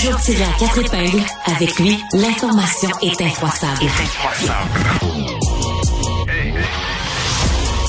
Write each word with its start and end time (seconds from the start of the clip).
Toujours 0.00 0.20
tiré 0.20 0.44
à 0.44 0.52
quatre 0.60 0.78
épingles, 0.78 1.24
avec 1.46 1.76
lui, 1.80 1.98
l'information 2.12 2.88
est 3.02 3.20
incroissable. 3.20 3.84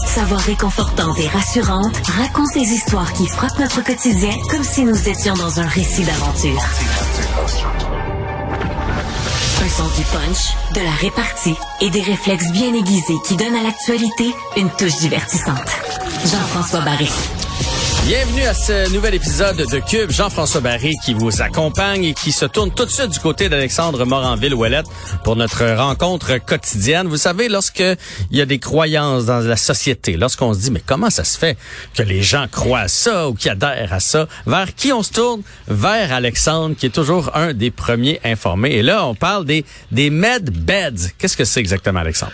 Sa 0.08 0.24
voix 0.24 0.40
réconfortante 0.40 1.20
et 1.20 1.28
rassurante 1.28 1.96
raconte 2.08 2.56
les 2.56 2.64
histoires 2.64 3.14
qui 3.14 3.28
frappent 3.28 3.60
notre 3.60 3.84
quotidien 3.84 4.32
comme 4.50 4.64
si 4.64 4.86
nous 4.86 5.08
étions 5.08 5.36
dans 5.36 5.60
un 5.60 5.68
récit 5.68 6.04
d'aventure. 6.04 6.64
Un 9.64 9.70
sens 9.70 9.96
du 9.96 10.04
punch, 10.06 10.56
de 10.74 10.82
la 10.82 10.92
répartie 10.92 11.56
et 11.80 11.92
des 11.92 12.02
réflexes 12.02 12.50
bien 12.52 12.74
aiguisés 12.74 13.20
qui 13.28 13.36
donnent 13.36 13.56
à 13.56 13.62
l'actualité 13.62 14.34
une 14.58 14.72
touche 14.72 14.98
divertissante. 14.98 15.70
Jean-François 16.26 16.82
Barré. 16.82 17.08
Bienvenue 18.06 18.44
à 18.44 18.54
ce 18.56 18.92
nouvel 18.92 19.14
épisode 19.14 19.58
de 19.58 19.80
Cube. 19.80 20.10
Jean-François 20.10 20.62
Barry 20.62 20.96
qui 21.06 21.14
vous 21.14 21.42
accompagne 21.44 22.06
et 22.06 22.14
qui 22.14 22.32
se 22.32 22.46
tourne 22.46 22.72
tout 22.74 22.86
de 22.86 22.90
suite 22.90 23.10
du 23.10 23.20
côté 23.20 23.50
d'Alexandre 23.50 24.04
Moranville-Ouellette 24.04 24.88
pour 25.24 25.36
notre 25.36 25.64
rencontre 25.76 26.38
quotidienne. 26.44 27.08
Vous 27.08 27.18
savez, 27.18 27.50
lorsque 27.50 27.84
il 28.32 28.38
y 28.38 28.42
a 28.42 28.46
des 28.46 28.58
croyances 28.58 29.26
dans 29.26 29.40
la 29.40 29.58
société, 29.58 30.18
lorsqu'on 30.18 30.56
se 30.56 30.60
dit, 30.60 30.72
mais 30.72 30.82
comment 30.84 31.12
ça 31.12 31.24
se 31.24 31.38
fait 31.38 31.56
que 31.94 32.02
les 32.02 32.24
gens 32.24 32.48
croient 32.52 32.80
à 32.80 32.88
ça 32.88 33.30
ou 33.30 33.36
qu'ils 33.36 33.52
adhèrent 33.52 33.94
à 33.94 34.00
ça, 34.00 34.28
vers 34.48 34.74
qui 34.74 34.92
on 34.92 35.04
se 35.04 35.12
tourne? 35.12 35.42
Vers 35.68 36.12
Alexandre, 36.12 36.76
qui 36.76 36.88
est 36.88 36.90
toujours 36.90 37.30
un 37.36 37.54
des 37.54 37.70
premiers 37.70 38.20
informés. 38.24 38.72
Et 38.72 38.82
là, 38.82 39.06
on 39.06 39.14
parle 39.14 39.46
des, 39.46 39.66
des 39.92 40.10
med 40.10 40.50
beds. 40.50 41.12
Qu'est-ce 41.20 41.38
que 41.38 41.46
c'est 41.46 41.60
exactement, 41.60 42.00
Alexandre? 42.00 42.34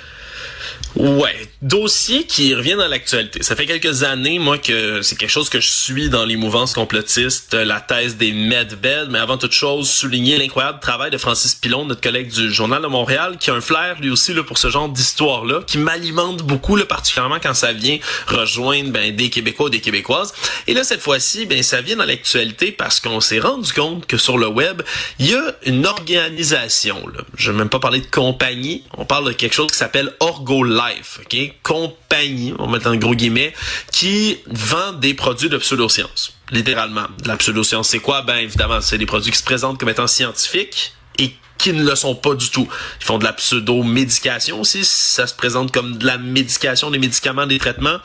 Ouais, 0.96 1.50
dossier 1.66 2.26
qui 2.26 2.54
revient 2.54 2.76
dans 2.76 2.88
l'actualité. 2.88 3.42
Ça 3.42 3.56
fait 3.56 3.66
quelques 3.66 4.04
années, 4.04 4.38
moi, 4.38 4.60
que 4.60 5.02
c'est 5.02 5.16
quelque 5.16 5.32
chose 5.32 5.50
que 5.50 5.60
je 5.60 5.68
suis 5.68 6.10
dans 6.10 6.24
les 6.24 6.36
mouvances 6.36 6.74
complotistes, 6.74 7.56
la 7.56 7.82
thèse 7.82 8.18
des 8.18 8.34
medbeds, 8.34 9.08
mais 9.10 9.18
avant 9.18 9.40
toute 9.40 9.52
chose, 9.52 9.90
souligner 9.90 10.38
l'incroyable 10.38 10.80
travail 10.80 11.10
de 11.10 11.18
Francis 11.18 11.56
Pilon, 11.56 11.86
notre 11.86 12.02
collègue 12.02 12.32
du 12.32 12.54
Journal 12.54 12.84
de 12.84 12.88
Montréal, 12.88 13.38
qui 13.40 13.50
a 13.50 13.56
un 13.56 13.62
flair, 13.62 13.98
lui 14.00 14.12
aussi, 14.12 14.32
là, 14.32 14.44
pour 14.44 14.60
ce 14.60 14.70
genre 14.70 14.90
d'histoire-là, 14.90 15.62
qui 15.66 15.80
m'alimente 15.80 16.44
beaucoup, 16.44 16.76
là, 16.76 16.86
particulièrement 16.86 17.40
quand 17.42 17.56
ça 17.56 17.74
vient 17.74 17.98
rejoindre 18.28 18.92
ben, 18.92 19.16
des 19.16 19.32
Québécois 19.32 19.66
ou 19.66 19.70
des 19.70 19.82
Québécoises. 19.82 20.34
Et 20.68 20.76
là, 20.76 20.84
cette 20.84 21.02
fois-ci, 21.02 21.48
ben, 21.48 21.64
ça 21.64 21.82
vient 21.82 21.96
dans 21.96 22.06
l'actualité 22.06 22.72
parce 22.74 23.00
qu'on 23.00 23.22
s'est 23.22 23.40
rendu 23.40 23.74
compte 23.74 24.06
que 24.06 24.18
sur 24.18 24.38
le 24.38 24.48
web, 24.48 24.84
il 25.18 25.32
y 25.32 25.34
a 25.34 25.56
une 25.66 25.88
organisation, 25.88 27.08
là. 27.08 27.24
je 27.36 27.52
vais 27.52 27.58
même 27.58 27.70
pas 27.70 27.80
parler 27.80 28.02
de 28.02 28.06
compagnie, 28.06 28.84
on 28.98 29.06
parle 29.06 29.26
de 29.26 29.32
quelque 29.32 29.54
chose 29.54 29.72
qui 29.72 29.78
s'appelle 29.78 30.14
Orgo 30.20 30.64
Life, 30.64 31.22
ok, 31.24 31.55
compagnie, 31.64 32.54
on 32.60 32.66
va 32.68 32.74
mettre 32.74 32.90
en 32.90 32.96
gros 32.96 33.16
guillemets, 33.16 33.54
qui 33.92 34.38
vend 34.48 34.94
des 34.94 35.14
produits 35.14 35.50
de 35.50 35.58
pseudosciences, 35.58 36.34
littéralement. 36.52 37.08
La 37.26 37.38
pseudoscience, 37.38 37.90
c'est 37.90 38.00
quoi? 38.00 38.22
Ben 38.22 38.38
évidemment, 38.38 38.82
c'est 38.82 38.98
des 38.98 39.06
produits 39.06 39.32
qui 39.32 39.38
se 39.38 39.44
présentent 39.44 39.80
comme 39.80 39.90
étant 39.90 40.08
scientifiques 40.08 40.94
et 41.20 41.34
qui 41.58 41.74
ne 41.74 41.84
le 41.84 41.96
sont 41.96 42.16
pas 42.16 42.36
du 42.36 42.50
tout. 42.50 42.68
Ils 43.02 43.06
font 43.06 43.18
de 43.18 43.24
la 43.24 43.34
pseudo-médication 43.34 44.62
aussi, 44.62 44.84
ça 44.84 45.28
se 45.28 45.34
présente 45.34 45.72
comme 45.72 45.98
de 45.98 46.06
la 46.06 46.18
médication, 46.18 46.92
des 46.92 47.00
médicaments, 47.00 47.48
des 47.48 47.60
traitements, 47.60 47.98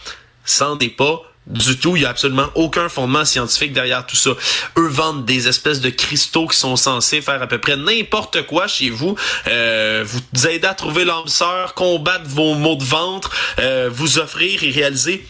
sans 0.45 0.77
des 0.77 0.89
pas 0.89 1.30
du 1.51 1.79
tout. 1.79 1.97
Il 1.97 2.03
y 2.03 2.07
a 2.07 2.11
absolument 2.11 2.49
aucun 2.55 2.89
fondement 2.89 3.25
scientifique 3.25 3.73
derrière 3.73 4.07
tout 4.07 4.17
ça. 4.17 4.31
Eux 4.79 4.89
vendent 4.89 5.25
des 5.25 5.49
espèces 5.49 5.81
de 5.81 5.91
cristaux 5.91 6.47
qui 6.47 6.57
sont 6.57 6.77
censés 6.77 7.21
faire 7.21 7.43
à 7.43 7.47
peu 7.47 7.59
près 7.59 7.77
n'importe 7.77 8.47
quoi 8.47 8.67
chez 8.67 8.91
vous. 8.91 9.17
Euh, 9.49 10.05
vous 10.07 10.47
aider 10.47 10.67
à 10.67 10.75
trouver 10.75 11.05
l'âme 11.05 11.27
sœur, 11.27 11.75
combattre 11.75 12.25
vos 12.27 12.55
maux 12.55 12.77
de 12.77 12.85
ventre, 12.85 13.31
euh, 13.59 13.89
vous 13.93 14.19
offrir 14.19 14.63
et 14.63 14.71
réaliser 14.71 15.25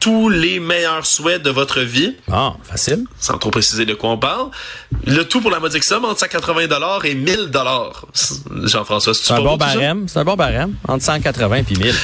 tous 0.00 0.28
les 0.28 0.60
meilleurs 0.60 1.06
souhaits 1.06 1.42
de 1.42 1.48
votre 1.48 1.80
vie. 1.80 2.14
Ah, 2.30 2.52
facile. 2.62 3.06
Sans 3.18 3.38
trop 3.38 3.50
préciser 3.50 3.86
de 3.86 3.94
quoi 3.94 4.10
on 4.10 4.18
parle. 4.18 4.48
Le 5.06 5.22
tout 5.22 5.40
pour 5.40 5.50
la 5.50 5.60
modique 5.60 5.82
somme 5.82 6.04
entre 6.04 6.20
180 6.20 6.66
dollars 6.66 7.06
et 7.06 7.14
1000 7.14 7.46
dollars. 7.46 8.04
Jean-François, 8.64 9.14
c'est 9.14 9.32
un 9.32 9.40
bon 9.40 9.56
barème. 9.56 10.06
C'est 10.06 10.18
un 10.18 10.24
bon 10.24 10.36
barème. 10.36 10.74
Entre 10.86 11.04
180 11.04 11.56
et 11.56 11.74
1000. 11.74 11.94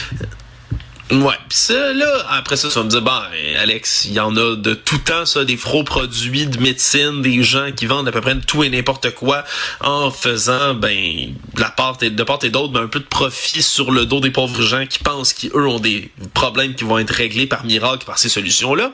Ouais, 1.11 1.35
pis 1.49 1.57
ça 1.57 1.93
là, 1.93 2.25
après 2.31 2.57
ça, 2.57 2.71
ça 2.71 2.85
me 2.85 2.89
dit 2.89 3.01
bah 3.01 3.29
Alex, 3.59 4.05
il 4.05 4.13
y 4.13 4.21
en 4.21 4.37
a 4.37 4.55
de 4.55 4.75
tout 4.75 4.99
temps 4.99 5.27
ça, 5.27 5.45
des 5.45 5.57
faux 5.57 5.83
produits 5.83 6.47
de 6.47 6.61
médecine, 6.61 7.21
des 7.21 7.43
gens 7.43 7.73
qui 7.73 7.87
vendent 7.87 8.07
à 8.07 8.13
peu 8.13 8.21
près 8.21 8.39
tout 8.39 8.63
et 8.63 8.71
n'importe 8.71 9.11
quoi 9.17 9.45
en 9.81 10.13
faisant 10.13 10.75
ben 10.75 11.35
de 11.55 11.61
la 11.61 11.71
part 11.71 11.99
et 12.03 12.11
de 12.11 12.23
part 12.23 12.39
et 12.45 12.51
d'autre 12.51 12.73
ben, 12.73 12.83
un 12.83 12.87
peu 12.87 13.01
de 13.01 13.05
profit 13.05 13.61
sur 13.61 13.91
le 13.91 14.07
dos 14.07 14.21
des 14.21 14.31
pauvres 14.31 14.63
gens 14.63 14.87
qui 14.87 15.01
pensent 15.01 15.33
qu'eux 15.33 15.67
ont 15.67 15.81
des 15.81 16.13
problèmes 16.33 16.77
qui 16.77 16.85
vont 16.85 16.99
être 16.99 17.11
réglés 17.11 17.49
par 17.49 17.65
miracle 17.65 18.07
par 18.07 18.19
ces 18.19 18.29
solutions 18.29 18.77
là. 18.77 18.93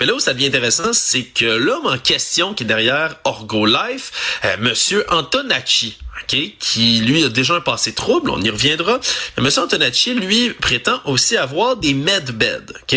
Mais 0.00 0.06
là 0.06 0.14
où 0.14 0.20
ça 0.20 0.32
devient 0.32 0.46
intéressant, 0.46 0.94
c'est 0.94 1.24
que 1.24 1.44
l'homme 1.44 1.86
en 1.86 1.98
question 1.98 2.54
qui 2.54 2.62
est 2.62 2.66
derrière 2.66 3.16
Orgo 3.24 3.66
Life, 3.66 4.40
euh, 4.46 4.56
monsieur 4.60 5.04
Antonacci 5.12 5.98
qui 6.26 7.00
lui 7.00 7.24
a 7.24 7.28
déjà 7.28 7.54
un 7.54 7.60
passé 7.60 7.92
trouble, 7.92 8.30
on 8.30 8.40
y 8.40 8.50
reviendra. 8.50 9.00
Mais 9.36 9.44
M. 9.44 9.50
Antonacci, 9.62 10.14
lui, 10.14 10.50
prétend 10.50 11.00
aussi 11.04 11.36
avoir 11.36 11.76
des 11.76 11.94
medbeds. 11.94 12.72
OK? 12.82 12.94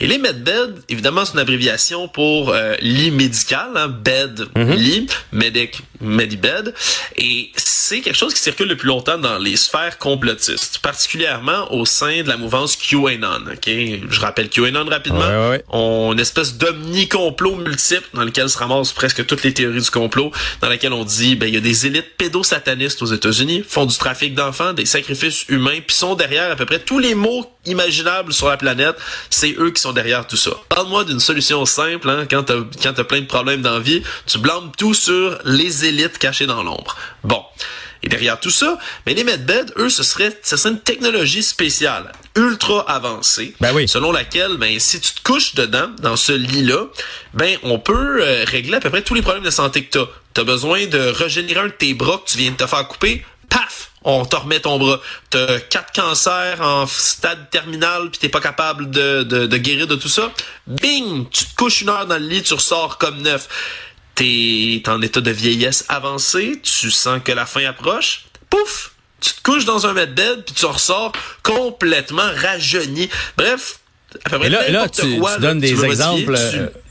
Et 0.00 0.06
les 0.06 0.18
medbeds, 0.18 0.82
évidemment, 0.88 1.24
c'est 1.24 1.34
une 1.34 1.40
abréviation 1.40 2.08
pour 2.08 2.50
euh, 2.50 2.74
lit 2.80 3.10
médical, 3.10 3.70
hein, 3.74 3.88
bed, 3.88 4.46
mhm. 4.56 4.72
lit, 4.74 5.06
medic, 5.32 5.80
medibed. 6.00 6.74
Et 7.16 7.50
c'est 7.56 8.00
quelque 8.00 8.16
chose 8.16 8.34
qui 8.34 8.40
circule 8.40 8.68
depuis 8.68 8.86
longtemps 8.86 9.18
dans 9.18 9.38
les 9.38 9.56
sphères 9.56 9.98
complotistes, 9.98 10.78
particulièrement 10.78 11.72
au 11.72 11.86
sein 11.86 12.22
de 12.22 12.28
la 12.28 12.36
mouvance 12.36 12.76
QAnon. 12.76 13.44
OK? 13.52 13.66
Je 13.66 14.20
rappelle 14.20 14.48
QAnon 14.48 14.84
rapidement. 14.88 15.58
On 15.70 16.12
une 16.12 16.20
espèce 16.20 16.54
d'omni-complot 16.54 17.56
multiple 17.56 18.08
dans 18.14 18.24
lequel 18.24 18.48
se 18.48 18.58
ramassent 18.58 18.92
presque 18.92 19.24
toutes 19.26 19.42
les 19.42 19.54
théories 19.54 19.80
du 19.80 19.90
complot, 19.90 20.32
dans 20.60 20.68
laquelle 20.68 20.92
on 20.92 21.04
dit, 21.04 21.36
ben, 21.36 21.46
il 21.46 21.54
y 21.54 21.58
a 21.58 21.60
des 21.60 21.86
élites 21.86 22.16
pédosatanistes 22.58 23.02
aux 23.02 23.06
États-Unis, 23.06 23.64
font 23.66 23.86
du 23.86 23.96
trafic 23.96 24.34
d'enfants, 24.34 24.72
des 24.72 24.86
sacrifices 24.86 25.44
humains, 25.48 25.80
puis 25.86 25.96
sont 25.96 26.14
derrière 26.14 26.52
à 26.52 26.56
peu 26.56 26.66
près 26.66 26.78
tous 26.78 26.98
les 26.98 27.14
maux 27.14 27.46
imaginables 27.64 28.32
sur 28.32 28.48
la 28.48 28.56
planète. 28.56 28.96
C'est 29.30 29.54
eux 29.58 29.70
qui 29.70 29.80
sont 29.80 29.92
derrière 29.92 30.26
tout 30.26 30.36
ça. 30.36 30.52
Parle-moi 30.68 31.04
d'une 31.04 31.20
solution 31.20 31.64
simple, 31.66 32.08
hein, 32.08 32.26
quand 32.30 32.44
t'as 32.44 32.60
quand 32.82 32.98
as 32.98 33.04
plein 33.04 33.20
de 33.20 33.26
problèmes 33.26 33.62
dans 33.62 33.74
la 33.74 33.80
vie, 33.80 34.02
tu 34.26 34.38
blâmes 34.38 34.70
tout 34.76 34.94
sur 34.94 35.38
les 35.44 35.84
élites 35.84 36.18
cachées 36.18 36.46
dans 36.46 36.62
l'ombre. 36.62 36.96
Bon. 37.24 37.42
Et 38.02 38.08
derrière 38.08 38.38
tout 38.38 38.50
ça, 38.50 38.78
mais 39.06 39.14
les 39.14 39.24
medbeds, 39.24 39.72
eux, 39.76 39.90
ce 39.90 40.02
serait, 40.02 40.38
ce 40.42 40.56
serait 40.56 40.70
une 40.70 40.80
technologie 40.80 41.42
spéciale, 41.42 42.12
ultra 42.36 42.88
avancée, 42.90 43.54
ben 43.60 43.74
oui. 43.74 43.88
selon 43.88 44.12
laquelle, 44.12 44.56
ben, 44.56 44.78
si 44.78 45.00
tu 45.00 45.12
te 45.12 45.22
couches 45.22 45.54
dedans, 45.54 45.90
dans 46.00 46.16
ce 46.16 46.32
lit-là, 46.32 46.86
ben, 47.34 47.56
on 47.62 47.78
peut 47.78 48.22
euh, 48.22 48.44
régler 48.46 48.76
à 48.76 48.80
peu 48.80 48.90
près 48.90 49.02
tous 49.02 49.14
les 49.14 49.22
problèmes 49.22 49.44
de 49.44 49.50
santé 49.50 49.84
que 49.84 49.90
tu 49.90 49.98
as. 49.98 50.08
Tu 50.34 50.40
as 50.42 50.44
besoin 50.44 50.86
de 50.86 50.98
régénérer 50.98 51.60
un 51.60 51.66
de 51.66 51.72
tes 51.72 51.94
bras 51.94 52.18
que 52.18 52.30
tu 52.30 52.38
viens 52.38 52.52
de 52.52 52.56
te 52.56 52.66
faire 52.66 52.86
couper, 52.86 53.24
paf, 53.48 53.90
on 54.04 54.24
te 54.24 54.36
remet 54.36 54.60
ton 54.60 54.78
bras. 54.78 55.00
T'as 55.30 55.58
quatre 55.58 55.92
cancers 55.92 56.60
en 56.60 56.86
stade 56.86 57.50
terminal 57.50 58.10
puis 58.10 58.20
t'es 58.20 58.28
pas 58.28 58.40
capable 58.40 58.90
de, 58.90 59.22
de, 59.22 59.46
de 59.46 59.56
guérir 59.56 59.86
de 59.86 59.96
tout 59.96 60.08
ça. 60.08 60.32
Bing! 60.66 61.28
Tu 61.30 61.44
te 61.44 61.54
couches 61.56 61.82
une 61.82 61.88
heure 61.88 62.06
dans 62.06 62.18
le 62.18 62.26
lit, 62.26 62.42
tu 62.42 62.54
ressors 62.54 62.98
comme 62.98 63.20
neuf 63.22 63.48
t'es 64.18 64.82
en 64.88 65.00
état 65.00 65.20
de 65.20 65.30
vieillesse 65.30 65.84
avancée, 65.88 66.60
tu 66.62 66.90
sens 66.90 67.20
que 67.24 67.30
la 67.30 67.46
fin 67.46 67.64
approche, 67.64 68.26
pouf, 68.50 68.92
tu 69.20 69.32
te 69.32 69.42
couches 69.42 69.64
dans 69.64 69.86
un 69.86 69.94
bed 69.94 70.42
puis 70.44 70.54
tu 70.54 70.66
ressors 70.66 71.12
complètement 71.44 72.28
rajeuni. 72.36 73.08
Bref, 73.36 73.78
à 74.24 74.30
peu 74.30 74.38
près 74.40 74.48
là, 74.48 74.68
là 74.70 74.88
tu, 74.88 75.20
donnes 75.38 75.60
des 75.60 75.84
exemples. 75.84 76.36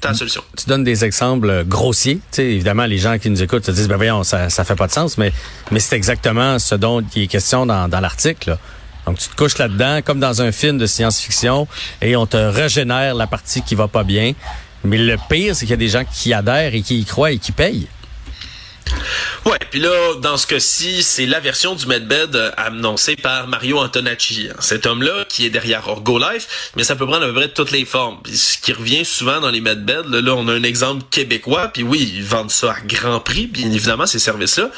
tu, 0.01 0.15
solution. 0.15 0.41
Tu 0.57 0.67
donnes 0.67 0.85
des 0.85 1.03
exemples 1.03 1.65
grossiers. 1.65 2.15
Tu 2.15 2.21
sais, 2.31 2.45
évidemment, 2.45 2.85
les 2.85 2.97
gens 2.97 3.17
qui 3.17 3.29
nous 3.29 3.43
écoutent 3.43 3.65
se 3.65 3.71
disent, 3.71 3.89
ben 3.89 3.97
voyons, 3.97 4.23
ça, 4.23 4.49
ça 4.49 4.63
fait 4.63 4.75
pas 4.75 4.87
de 4.87 4.93
sens, 4.93 5.17
mais, 5.17 5.33
mais 5.71 5.81
c'est 5.81 5.97
exactement 5.97 6.59
ce 6.59 6.75
dont 6.75 7.03
il 7.15 7.23
est 7.23 7.27
question 7.27 7.65
dans, 7.65 7.89
dans 7.89 7.99
l'article. 7.99 8.57
Donc, 9.05 9.19
tu 9.19 9.27
te 9.29 9.35
couches 9.35 9.57
là-dedans, 9.57 10.01
comme 10.03 10.19
dans 10.19 10.41
un 10.41 10.51
film 10.51 10.77
de 10.77 10.85
science-fiction, 10.85 11.67
et 12.01 12.15
on 12.15 12.25
te 12.25 12.37
régénère 12.37 13.15
la 13.15 13.27
partie 13.27 13.61
qui 13.61 13.73
va 13.75 13.87
pas 13.87 14.03
bien. 14.03 14.33
Mais 14.87 14.97
le 14.97 15.17
pire, 15.29 15.55
c'est 15.55 15.65
qu'il 15.65 15.71
y 15.71 15.73
a 15.73 15.77
des 15.77 15.89
gens 15.89 16.03
qui 16.05 16.33
adhèrent 16.33 16.73
et 16.73 16.81
qui 16.81 16.99
y 16.99 17.05
croient 17.05 17.31
et 17.31 17.37
qui 17.37 17.51
payent. 17.51 17.87
Ouais, 19.45 19.59
puis 19.69 19.79
là, 19.79 20.15
dans 20.21 20.37
ce 20.37 20.47
cas-ci, 20.47 21.03
c'est 21.03 21.25
la 21.25 21.39
version 21.39 21.75
du 21.75 21.85
Medbed 21.87 22.35
euh, 22.35 22.51
annoncée 22.57 23.15
par 23.15 23.47
Mario 23.47 23.79
Antonacci. 23.79 24.49
Cet 24.59 24.85
homme-là 24.85 25.25
qui 25.29 25.45
est 25.45 25.49
derrière 25.49 25.87
Orgo 25.87 26.19
Life, 26.19 26.71
mais 26.75 26.83
ça 26.83 26.95
peut 26.95 27.05
prendre 27.05 27.23
à 27.23 27.27
peu 27.27 27.33
près 27.33 27.49
toutes 27.49 27.71
les 27.71 27.85
formes. 27.85 28.19
ce 28.25 28.57
qui 28.57 28.73
revient 28.73 29.05
souvent 29.05 29.39
dans 29.39 29.49
les 29.49 29.61
Medbed, 29.61 30.05
là, 30.07 30.21
là, 30.21 30.35
on 30.35 30.47
a 30.47 30.53
un 30.53 30.63
exemple 30.63 31.03
québécois, 31.11 31.69
puis 31.69 31.83
oui, 31.83 32.11
ils 32.15 32.23
vendent 32.23 32.51
ça 32.51 32.73
à 32.73 32.81
grand 32.81 33.19
prix, 33.19 33.47
bien 33.47 33.71
évidemment, 33.71 34.05
ces 34.05 34.19
services-là. 34.19 34.69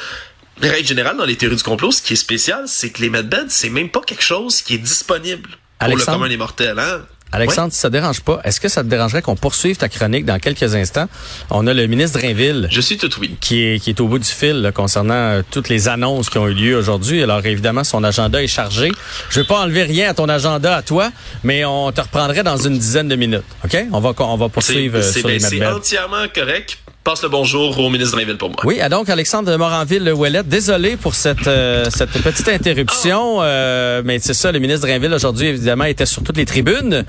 Règle 0.60 0.86
générale, 0.86 1.16
dans 1.16 1.24
les 1.24 1.36
théories 1.36 1.56
du 1.56 1.62
complot, 1.62 1.90
ce 1.90 2.02
qui 2.02 2.12
est 2.12 2.16
spécial, 2.16 2.64
c'est 2.66 2.90
que 2.90 3.00
les 3.00 3.10
Medbed, 3.10 3.46
c'est 3.48 3.70
même 3.70 3.88
pas 3.88 4.00
quelque 4.00 4.24
chose 4.24 4.60
qui 4.60 4.74
est 4.74 4.78
disponible 4.78 5.50
pour 5.78 5.96
le 5.96 6.04
commun 6.04 6.28
des 6.28 6.36
mortels. 6.36 6.78
Hein? 6.78 7.02
Alexandre, 7.32 7.72
si 7.72 7.78
ça 7.78 7.90
dérange 7.90 8.20
pas, 8.20 8.40
est-ce 8.44 8.60
que 8.60 8.68
ça 8.68 8.82
te 8.82 8.88
dérangerait 8.88 9.22
qu'on 9.22 9.36
poursuive 9.36 9.76
ta 9.76 9.88
chronique 9.88 10.24
dans 10.24 10.38
quelques 10.38 10.74
instants? 10.74 11.06
On 11.50 11.66
a 11.66 11.74
le 11.74 11.86
ministre 11.86 12.18
Drainville. 12.18 12.68
Je 12.70 12.80
suis 12.80 12.96
tout 12.98 13.10
oui. 13.20 13.36
Qui 13.40 13.62
est, 13.62 13.78
qui 13.78 13.90
est 13.90 14.00
au 14.00 14.08
bout 14.08 14.18
du 14.18 14.28
fil 14.28 14.72
concernant 14.74 15.14
euh, 15.14 15.42
toutes 15.50 15.68
les 15.68 15.88
annonces 15.88 16.28
qui 16.28 16.38
ont 16.38 16.48
eu 16.48 16.54
lieu 16.54 16.76
aujourd'hui. 16.76 17.22
Alors 17.22 17.44
évidemment, 17.44 17.84
son 17.84 18.02
agenda 18.02 18.42
est 18.42 18.48
chargé. 18.48 18.90
Je 19.30 19.40
vais 19.40 19.46
pas 19.46 19.60
enlever 19.60 19.84
rien 19.84 20.10
à 20.10 20.14
ton 20.14 20.28
agenda 20.28 20.76
à 20.76 20.82
toi, 20.82 21.10
mais 21.44 21.64
on 21.64 21.92
te 21.92 22.00
reprendrait 22.00 22.42
dans 22.42 22.56
une 22.56 22.78
dizaine 22.78 23.08
de 23.08 23.16
minutes. 23.16 23.44
OK? 23.64 23.76
On 23.92 24.00
va, 24.00 24.12
on 24.18 24.36
va 24.36 24.48
poursuivre 24.48 24.98
euh, 24.98 25.12
sur 25.12 25.28
les 25.28 25.40
C'est 25.40 25.64
entièrement 25.64 26.26
correct 26.34 26.78
passe 27.04 27.22
le 27.22 27.28
bonjour 27.30 27.78
au 27.78 27.88
ministre 27.88 28.16
Drainville 28.16 28.36
pour 28.36 28.50
moi. 28.50 28.58
Oui, 28.64 28.78
donc 28.90 29.08
Alexandre 29.08 29.56
Moranville-Ouellette, 29.56 30.48
désolé 30.48 30.96
pour 30.96 31.14
cette, 31.14 31.46
euh, 31.46 31.86
cette 31.90 32.10
petite 32.10 32.48
interruption, 32.48 33.38
euh, 33.40 34.02
mais 34.04 34.18
c'est 34.18 34.34
ça, 34.34 34.52
le 34.52 34.58
ministre 34.58 34.86
Drainville 34.86 35.12
aujourd'hui, 35.12 35.46
évidemment, 35.48 35.84
était 35.84 36.04
sur 36.06 36.22
toutes 36.22 36.36
les 36.36 36.44
tribunes. 36.44 37.04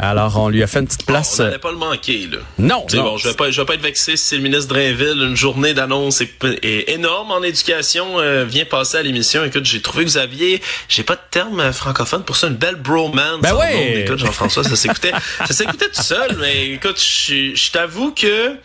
Alors, 0.00 0.38
on 0.38 0.48
lui 0.48 0.62
a 0.62 0.66
fait 0.66 0.80
une 0.80 0.86
petite 0.86 1.06
place. 1.06 1.38
on 1.38 1.44
n'allait 1.44 1.58
pas 1.58 1.70
le 1.70 1.78
manquer, 1.78 2.28
là. 2.30 2.38
Non, 2.58 2.84
C'est 2.88 2.96
bon, 2.98 3.16
je 3.16 3.28
vais 3.28 3.34
pas, 3.34 3.50
je 3.50 3.60
vais 3.60 3.66
pas 3.66 3.74
être 3.74 3.82
vexé 3.82 4.16
si 4.16 4.36
le 4.36 4.42
ministre 4.42 4.68
Drainville. 4.68 5.22
Une 5.22 5.36
journée 5.36 5.72
d'annonce 5.72 6.20
est, 6.20 6.32
est 6.62 6.90
énorme 6.90 7.30
en 7.30 7.42
éducation. 7.42 8.18
Euh, 8.18 8.44
vient 8.44 8.64
passer 8.64 8.98
à 8.98 9.02
l'émission. 9.02 9.44
Écoute, 9.44 9.64
j'ai 9.64 9.80
trouvé 9.80 10.04
que 10.04 10.10
vous 10.10 10.18
aviez, 10.18 10.60
j'ai 10.88 11.04
pas 11.04 11.14
de 11.14 11.20
terme 11.30 11.72
francophone 11.72 12.24
pour 12.24 12.36
ça, 12.36 12.48
une 12.48 12.56
belle 12.56 12.76
bromance. 12.76 13.40
Ben 13.40 13.54
en 13.54 13.60
oui. 13.60 14.00
Écoute, 14.00 14.18
Jean-François, 14.18 14.64
ça 14.64 14.76
s'écoutait, 14.76 15.12
ça 15.46 15.54
s'écoutait 15.54 15.88
tout 15.88 16.02
seul, 16.02 16.36
mais 16.40 16.70
écoute, 16.72 17.00
je, 17.00 17.54
je 17.54 17.70
t'avoue 17.70 18.12
que, 18.12 18.56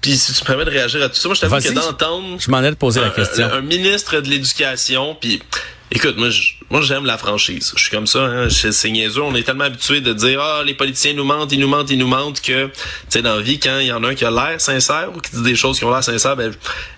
puis 0.00 0.16
si 0.16 0.32
tu 0.32 0.40
me 0.42 0.46
permets 0.46 0.64
de 0.64 0.70
réagir 0.70 1.02
à 1.02 1.08
tout 1.08 1.16
ça, 1.16 1.28
moi 1.28 1.34
je 1.34 1.40
t'avoue 1.40 1.56
que 1.56 1.72
d'entendre 1.72 2.36
Je 2.40 2.50
m'en 2.50 2.62
ai 2.62 2.70
de 2.70 2.76
poser 2.76 3.00
la 3.00 3.06
un, 3.08 3.10
question. 3.10 3.46
un- 3.46 3.58
un 3.58 3.60
ministre 3.60 4.20
de 4.20 4.28
l'éducation, 4.28 5.16
puis 5.20 5.42
écoute, 5.90 6.16
moi, 6.16 6.28
moi 6.70 6.80
j'aime 6.82 7.04
la 7.06 7.18
franchise. 7.18 7.72
Je 7.76 7.80
suis 7.82 7.90
comme 7.90 8.06
ça, 8.06 8.20
hein, 8.20 8.48
c'est 8.50 8.90
niaiseux. 8.90 9.22
On 9.22 9.34
est 9.34 9.42
tellement 9.42 9.64
habitué 9.64 10.00
de 10.00 10.12
dire 10.12 10.40
ah 10.40 10.62
les 10.64 10.74
politiciens 10.74 11.14
nous 11.14 11.24
mentent, 11.24 11.50
ils 11.52 11.58
nous 11.60 11.68
mentent, 11.68 11.90
ils 11.90 11.98
nous 11.98 12.06
mentent 12.06 12.40
que 12.40 12.66
tu 12.66 12.72
sais 13.08 13.22
dans 13.22 13.36
la 13.36 13.42
vie 13.42 13.58
quand 13.58 13.78
il 13.78 13.86
y 13.86 13.92
en 13.92 14.04
a 14.04 14.08
un 14.08 14.14
qui 14.14 14.24
a 14.24 14.30
l'air 14.30 14.60
sincère 14.60 15.10
ou 15.16 15.20
qui 15.20 15.34
dit 15.34 15.42
des 15.42 15.56
choses 15.56 15.78
qui 15.78 15.84
ont 15.84 15.90
l'air 15.90 16.04
sincères, 16.04 16.36
ben 16.36 16.52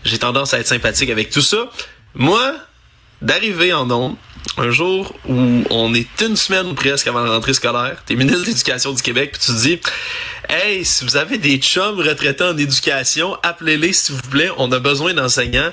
j'ai 0.04 0.18
tendance 0.18 0.52
à 0.54 0.58
être 0.58 0.66
sympathique 0.68 1.10
avec 1.10 1.30
tout 1.30 1.40
ça. 1.42 1.70
Moi, 2.14 2.54
d'arriver 3.22 3.72
en 3.72 3.90
ondes 3.90 4.16
un 4.60 4.70
jour 4.70 5.14
où 5.28 5.64
on 5.70 5.94
est 5.94 6.20
une 6.20 6.36
semaine 6.36 6.74
presque 6.74 7.06
avant 7.06 7.24
la 7.24 7.30
rentrée 7.30 7.54
scolaire, 7.54 8.02
t'es 8.04 8.14
ministre 8.14 8.42
de 8.42 8.46
l'Éducation 8.46 8.92
du 8.92 9.02
Québec, 9.02 9.32
puis 9.32 9.40
tu 9.40 9.52
dis 9.52 9.80
Hey, 10.48 10.84
si 10.84 11.04
vous 11.04 11.16
avez 11.16 11.38
des 11.38 11.56
chums 11.58 11.98
retraités 11.98 12.44
en 12.44 12.56
éducation, 12.56 13.36
appelez-les 13.42 13.92
s'il 13.92 14.16
vous 14.16 14.28
plaît, 14.30 14.50
on 14.58 14.70
a 14.72 14.78
besoin 14.78 15.14
d'enseignants. 15.14 15.70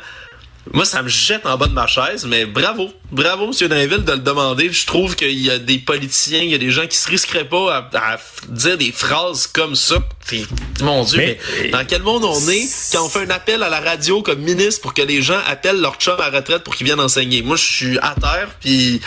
Moi, 0.73 0.85
ça 0.85 1.01
me 1.01 1.07
jette 1.07 1.45
en 1.45 1.57
bas 1.57 1.67
de 1.67 1.73
ma 1.73 1.87
chaise, 1.87 2.25
mais 2.25 2.45
bravo. 2.45 2.91
Bravo, 3.11 3.45
M. 3.51 3.67
Drainville, 3.69 4.03
de 4.03 4.11
le 4.11 4.17
demander. 4.19 4.71
Je 4.71 4.85
trouve 4.85 5.15
qu'il 5.15 5.39
y 5.39 5.49
a 5.49 5.59
des 5.59 5.77
politiciens, 5.77 6.41
il 6.41 6.49
y 6.49 6.55
a 6.55 6.57
des 6.57 6.71
gens 6.71 6.85
qui 6.87 6.97
se 6.97 7.09
risqueraient 7.09 7.47
pas 7.47 7.89
à, 7.93 8.17
dire 8.49 8.77
des 8.77 8.91
phrases 8.91 9.47
comme 9.47 9.75
ça. 9.75 9.95
Puis, 10.25 10.45
mon 10.81 11.03
Dieu, 11.03 11.17
Mais- 11.19 11.39
mais, 11.61 11.69
dans 11.69 11.85
quel 11.85 12.03
monde 12.03 12.23
on 12.25 12.47
est 12.49 12.67
quand 12.91 13.05
on 13.05 13.09
fait 13.09 13.23
un 13.25 13.29
appel 13.29 13.63
à 13.63 13.69
la 13.69 13.79
radio 13.79 14.21
comme 14.21 14.39
ministre 14.39 14.81
pour 14.81 14.93
que 14.93 15.01
les 15.01 15.21
gens 15.21 15.39
appellent 15.47 15.79
leur 15.79 15.95
chum 15.95 16.15
à 16.19 16.29
la 16.29 16.37
retraite 16.39 16.63
pour 16.63 16.75
qu'ils 16.75 16.85
viennent 16.85 16.99
enseigner? 16.99 17.41
Moi, 17.41 17.55
je 17.55 17.63
suis 17.63 17.97
à 17.99 18.13
terre, 18.19 18.49
puis 18.59 18.99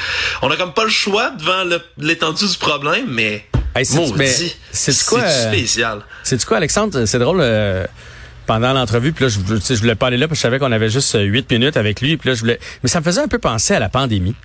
on 0.43 0.51
a 0.51 0.57
comme 0.57 0.73
pas 0.73 0.85
le 0.85 0.91
choix 0.91 1.31
devant 1.31 1.65
l'étendue 1.99 2.47
du 2.47 2.57
problème, 2.59 3.07
mais... 3.09 3.47
Hey, 3.77 3.85
c'est- 3.85 5.07
quoi, 5.07 5.21
euh, 5.21 5.53
spécial? 5.53 6.01
C'est 6.25 6.37
du 6.39 6.45
quoi, 6.45 6.57
Alexandre? 6.57 7.05
C'est 7.05 7.19
drôle. 7.21 7.39
euh, 7.41 7.85
pendant 8.51 8.73
l'entrevue, 8.73 9.13
puis 9.13 9.27
là, 9.27 9.29
je, 9.29 9.75
voulais 9.77 9.95
pas 9.95 10.09
aller 10.09 10.17
là, 10.17 10.27
parce 10.27 10.41
que 10.41 10.41
je 10.41 10.43
savais 10.43 10.59
qu'on 10.59 10.73
avait 10.73 10.91
juste 10.91 11.15
euh, 11.15 11.23
huit 11.23 11.49
minutes 11.53 11.77
avec 11.77 12.01
lui, 12.01 12.17
puis 12.17 12.31
là, 12.31 12.35
je 12.35 12.41
voulais. 12.41 12.59
Mais 12.83 12.89
ça 12.89 12.99
me 12.99 13.05
faisait 13.05 13.21
un 13.21 13.29
peu 13.29 13.39
penser 13.39 13.75
à 13.75 13.79
la 13.79 13.89
pandémie. 13.89 14.33
Tu 14.33 14.39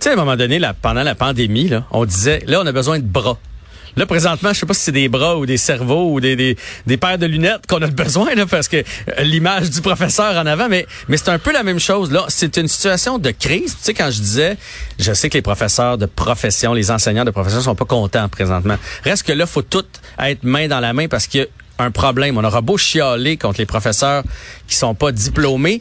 sais, 0.00 0.10
à 0.10 0.14
un 0.14 0.16
moment 0.16 0.34
donné, 0.34 0.58
là, 0.58 0.74
pendant 0.74 1.04
la 1.04 1.14
pandémie, 1.14 1.68
là, 1.68 1.84
on 1.92 2.04
disait, 2.04 2.42
là, 2.48 2.60
on 2.60 2.66
a 2.66 2.72
besoin 2.72 2.98
de 2.98 3.04
bras. 3.04 3.38
Là, 3.96 4.06
présentement, 4.06 4.52
je 4.52 4.58
sais 4.58 4.66
pas 4.66 4.74
si 4.74 4.80
c'est 4.80 4.90
des 4.90 5.08
bras 5.08 5.38
ou 5.38 5.46
des 5.46 5.56
cerveaux 5.56 6.12
ou 6.12 6.20
des, 6.20 6.34
des, 6.34 6.56
des 6.88 6.96
paires 6.96 7.16
de 7.16 7.26
lunettes 7.26 7.68
qu'on 7.68 7.80
a 7.80 7.86
besoin, 8.04 8.34
là, 8.34 8.44
parce 8.44 8.66
que 8.66 8.78
euh, 8.78 9.22
l'image 9.22 9.70
du 9.70 9.82
professeur 9.82 10.36
en 10.36 10.44
avant, 10.44 10.68
mais, 10.68 10.88
mais 11.06 11.16
c'est 11.16 11.30
un 11.30 11.38
peu 11.38 11.52
la 11.52 11.62
même 11.62 11.78
chose. 11.78 12.10
Là, 12.10 12.24
c'est 12.26 12.56
une 12.56 12.66
situation 12.66 13.18
de 13.18 13.30
crise. 13.30 13.76
Tu 13.76 13.84
sais, 13.84 13.94
quand 13.94 14.10
je 14.10 14.20
disais, 14.20 14.56
je 14.98 15.12
sais 15.12 15.28
que 15.28 15.34
les 15.34 15.42
professeurs 15.42 15.96
de 15.96 16.06
profession, 16.06 16.72
les 16.74 16.90
enseignants 16.90 17.24
de 17.24 17.30
profession 17.30 17.60
sont 17.60 17.76
pas 17.76 17.84
contents 17.84 18.28
présentement. 18.28 18.78
Reste 19.04 19.22
que 19.22 19.32
là, 19.32 19.46
faut 19.46 19.62
tout 19.62 19.86
être 20.18 20.42
main 20.42 20.66
dans 20.66 20.80
la 20.80 20.92
main 20.92 21.06
parce 21.06 21.28
a 21.36 21.44
un 21.78 21.90
problème. 21.90 22.38
On 22.38 22.44
aura 22.44 22.60
beau 22.60 22.76
chialer 22.76 23.36
contre 23.36 23.58
les 23.58 23.66
professeurs 23.66 24.22
qui 24.66 24.76
sont 24.76 24.94
pas 24.94 25.12
diplômés 25.12 25.80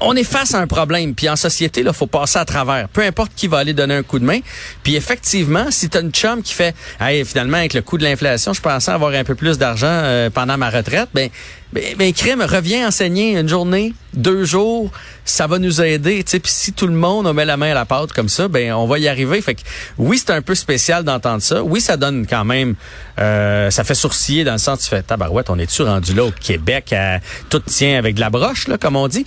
on, 0.00 0.14
est 0.14 0.24
face 0.24 0.54
à 0.54 0.58
un 0.58 0.66
problème. 0.66 1.14
Puis 1.14 1.28
en 1.28 1.36
société, 1.36 1.82
il 1.84 1.92
faut 1.92 2.06
passer 2.06 2.38
à 2.38 2.44
travers. 2.44 2.88
Peu 2.88 3.02
importe 3.02 3.32
qui 3.34 3.48
va 3.48 3.58
aller 3.58 3.72
donner 3.72 3.94
un 3.94 4.02
coup 4.02 4.18
de 4.18 4.24
main. 4.24 4.40
Puis 4.82 4.96
effectivement, 4.96 5.70
si 5.70 5.88
tu 5.88 5.98
as 5.98 6.00
une 6.00 6.12
chum 6.12 6.42
qui 6.42 6.54
fait 6.54 6.74
hey, 7.00 7.24
finalement, 7.24 7.58
avec 7.58 7.74
le 7.74 7.82
coût 7.82 7.98
de 7.98 8.04
l'inflation, 8.04 8.52
je 8.52 8.60
pensais 8.60 8.90
avoir 8.90 9.12
un 9.12 9.24
peu 9.24 9.34
plus 9.34 9.58
d'argent 9.58 9.86
euh, 9.88 10.30
pendant 10.30 10.56
ma 10.56 10.70
retraite, 10.70 11.08
ben, 11.12 11.28
ben, 11.72 11.96
ben 11.96 12.12
crime, 12.12 12.40
reviens 12.40 12.88
enseigner 12.88 13.38
une 13.38 13.48
journée, 13.48 13.92
deux 14.14 14.44
jours, 14.44 14.90
ça 15.24 15.46
va 15.46 15.58
nous 15.58 15.82
aider. 15.82 16.24
Puis 16.24 16.40
si 16.44 16.72
tout 16.72 16.86
le 16.86 16.94
monde 16.94 17.26
on 17.26 17.34
met 17.34 17.44
la 17.44 17.58
main 17.58 17.72
à 17.72 17.74
la 17.74 17.84
pâte 17.84 18.12
comme 18.12 18.30
ça, 18.30 18.48
ben 18.48 18.72
on 18.72 18.86
va 18.86 18.98
y 18.98 19.06
arriver. 19.06 19.40
Fait 19.42 19.54
que 19.54 19.60
oui, 19.98 20.18
c'est 20.18 20.32
un 20.32 20.40
peu 20.40 20.54
spécial 20.54 21.04
d'entendre 21.04 21.42
ça. 21.42 21.62
Oui, 21.62 21.80
ça 21.80 21.96
donne 21.96 22.26
quand 22.26 22.44
même 22.44 22.74
euh, 23.18 23.70
ça 23.70 23.84
fait 23.84 23.94
sourciller 23.94 24.44
dans 24.44 24.52
le 24.52 24.58
sens 24.58 24.80
tu 24.80 24.88
fais 24.88 25.02
tabarouette, 25.02 25.50
on 25.50 25.58
est-tu 25.58 25.82
rendu 25.82 26.14
là 26.14 26.24
au 26.24 26.30
Québec 26.30 26.92
à 26.92 27.20
tout 27.50 27.60
tient 27.60 27.98
avec 27.98 28.14
de 28.14 28.20
la 28.20 28.30
broche, 28.30 28.68
là, 28.68 28.78
comme 28.78 28.96
on 28.96 29.08
dit. 29.08 29.26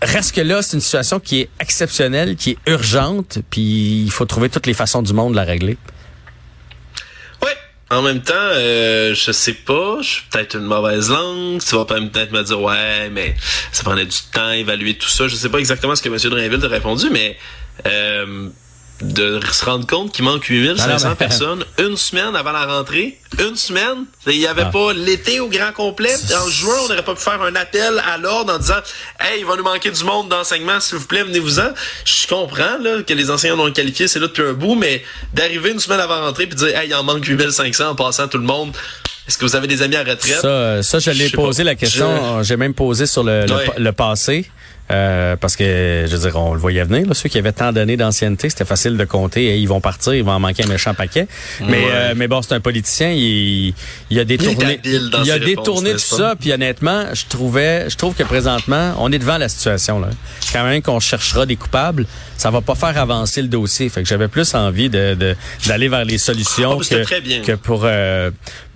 Reste 0.00 0.34
que 0.34 0.40
là, 0.40 0.62
c'est 0.62 0.76
une 0.76 0.82
situation 0.82 1.18
qui 1.18 1.40
est 1.40 1.48
exceptionnelle, 1.60 2.36
qui 2.36 2.50
est 2.50 2.70
urgente, 2.70 3.38
puis 3.50 4.02
il 4.04 4.10
faut 4.10 4.26
trouver 4.26 4.50
toutes 4.50 4.66
les 4.66 4.74
façons 4.74 5.02
du 5.02 5.12
monde 5.12 5.32
de 5.32 5.36
la 5.36 5.44
régler. 5.44 5.78
En 7.90 8.00
même 8.02 8.22
temps, 8.22 8.34
euh, 8.34 9.14
je 9.14 9.30
sais 9.30 9.52
pas, 9.52 9.98
je 10.00 10.08
suis 10.08 10.22
peut-être 10.30 10.56
une 10.56 10.64
mauvaise 10.64 11.10
langue. 11.10 11.60
Tu 11.62 11.76
vas 11.76 11.84
peut-être 11.84 12.32
me 12.32 12.42
dire, 12.42 12.60
ouais, 12.60 13.10
mais 13.10 13.34
ça 13.72 13.82
prenait 13.82 14.06
du 14.06 14.16
temps 14.32 14.50
évaluer 14.50 14.94
tout 14.94 15.08
ça. 15.08 15.28
Je 15.28 15.36
sais 15.36 15.50
pas 15.50 15.58
exactement 15.58 15.94
ce 15.94 16.02
que 16.02 16.08
M. 16.08 16.16
Drainville 16.16 16.60
t'a 16.60 16.68
répondu, 16.68 17.08
mais 17.10 17.36
euh, 17.86 18.48
de 19.04 19.40
se 19.52 19.64
rendre 19.64 19.86
compte 19.86 20.12
qu'il 20.12 20.24
manque 20.24 20.44
8500 20.46 20.84
Ah 20.88 20.96
non, 20.98 21.10
mais- 21.10 21.16
personnes 21.16 21.64
une 21.78 21.96
semaine 21.96 22.34
avant 22.34 22.52
la 22.52 22.66
rentrée, 22.66 23.18
une 23.38 23.56
semaine, 23.56 24.04
il 24.26 24.36
y 24.36 24.46
avait 24.46 24.62
Ah. 24.66 24.70
pas 24.70 24.92
l'été 24.92 25.40
au 25.40 25.48
grand 25.48 25.72
complet. 25.72 26.14
En 26.40 26.48
juin, 26.48 26.74
on 26.84 26.88
n'aurait 26.88 27.04
pas 27.04 27.14
pu 27.14 27.20
faire 27.20 27.40
un 27.42 27.54
appel 27.54 28.00
à 28.10 28.16
l'ordre 28.18 28.54
en 28.54 28.58
disant, 28.58 28.80
hey, 29.20 29.40
il 29.40 29.46
va 29.46 29.56
nous 29.56 29.62
manquer 29.64 29.90
du 29.90 30.04
monde 30.04 30.28
d'enseignement, 30.28 30.80
s'il 30.80 30.98
vous 30.98 31.06
plaît, 31.06 31.22
venez-vous-en. 31.24 31.70
Je 32.04 32.26
comprends 32.26 32.78
là, 32.82 33.02
que 33.06 33.12
les 33.14 33.30
enseignants 33.30 33.56
non 33.56 33.70
qualifiés, 33.72 34.08
c'est 34.08 34.18
là 34.20 34.26
depuis 34.28 34.42
un 34.42 34.52
bout, 34.52 34.74
mais 34.74 35.02
d'arriver 35.32 35.70
une 35.70 35.80
semaine 35.80 36.00
avant 36.00 36.16
la 36.16 36.26
rentrée 36.26 36.46
puis 36.46 36.58
de 36.58 36.66
dire, 36.66 36.78
hey, 36.78 36.88
il 36.88 36.94
en 36.94 37.02
manque 37.02 37.24
8500 37.24 37.90
en 37.90 37.94
passant 37.94 38.28
tout 38.28 38.38
le 38.38 38.44
monde. 38.44 38.72
Est-ce 39.26 39.38
que 39.38 39.44
vous 39.46 39.56
avez 39.56 39.66
des 39.66 39.80
amis 39.82 39.96
à 39.96 40.00
retraite? 40.04 40.40
Ça, 40.40 40.46
euh, 40.48 40.82
ça 40.82 40.98
je 40.98 41.10
l'ai 41.10 41.30
posé 41.30 41.62
pas. 41.62 41.70
la 41.70 41.74
question. 41.76 42.42
J'ai 42.42 42.56
même 42.58 42.74
posé 42.74 43.06
sur 43.06 43.22
le, 43.24 43.46
le, 43.46 43.56
le 43.82 43.92
passé. 43.92 44.50
Euh, 44.90 45.36
parce 45.36 45.56
que, 45.56 46.04
je 46.08 46.14
veux 46.16 46.30
dire, 46.30 46.36
on 46.38 46.52
le 46.54 46.60
voyait 46.60 46.84
venir. 46.84 47.06
Là, 47.06 47.14
ceux 47.14 47.28
qui 47.28 47.38
avaient 47.38 47.52
tant 47.52 47.72
d'années 47.72 47.96
d'ancienneté, 47.96 48.50
c'était 48.50 48.64
facile 48.66 48.96
de 48.96 49.04
compter. 49.04 49.44
Et 49.46 49.56
ils 49.58 49.66
vont 49.68 49.80
partir, 49.80 50.14
ils 50.14 50.22
vont 50.24 50.32
en 50.32 50.40
manquer 50.40 50.64
un 50.64 50.68
méchant 50.68 50.92
paquet. 50.94 51.26
Mais, 51.60 51.66
Ouais. 51.66 51.84
euh, 51.92 52.14
mais 52.16 52.28
bon, 52.28 52.42
c'est 52.42 52.52
un 52.54 52.60
politicien. 52.60 53.10
Il, 53.10 53.72
il 54.10 54.18
a 54.20 54.24
détourné, 54.24 54.80
il 54.84 55.10
a 55.12 55.18
réponses, 55.34 55.44
détourné 55.44 55.92
tout 55.92 55.98
ça. 55.98 56.34
Puis 56.38 56.52
honnêtement, 56.52 57.04
je 57.14 57.24
trouvais, 57.28 57.88
je 57.88 57.96
trouve 57.96 58.14
que 58.14 58.22
présentement, 58.24 58.94
on 58.98 59.10
est 59.10 59.18
devant 59.18 59.38
la 59.38 59.48
situation. 59.48 59.98
Là. 60.00 60.08
Quand 60.52 60.64
même 60.64 60.82
qu'on 60.82 61.00
cherchera 61.00 61.46
des 61.46 61.56
coupables, 61.56 62.06
ça 62.36 62.50
va 62.50 62.60
pas 62.60 62.74
faire 62.74 62.98
avancer 62.98 63.40
le 63.42 63.48
dossier. 63.48 63.88
Fait 63.88 64.02
que 64.02 64.08
j'avais 64.08 64.28
plus 64.28 64.54
envie 64.54 64.90
de 64.90 65.14
de- 65.14 65.36
d'aller 65.66 65.88
vers 65.88 66.04
les 66.04 66.18
solutions 66.18 66.78
Ah, 66.80 66.82
c'était 66.82 66.96
que, 67.00 67.06
très 67.06 67.20
bien. 67.20 67.40
que 67.42 67.52
pour 67.52 67.82
euh, 67.84 68.30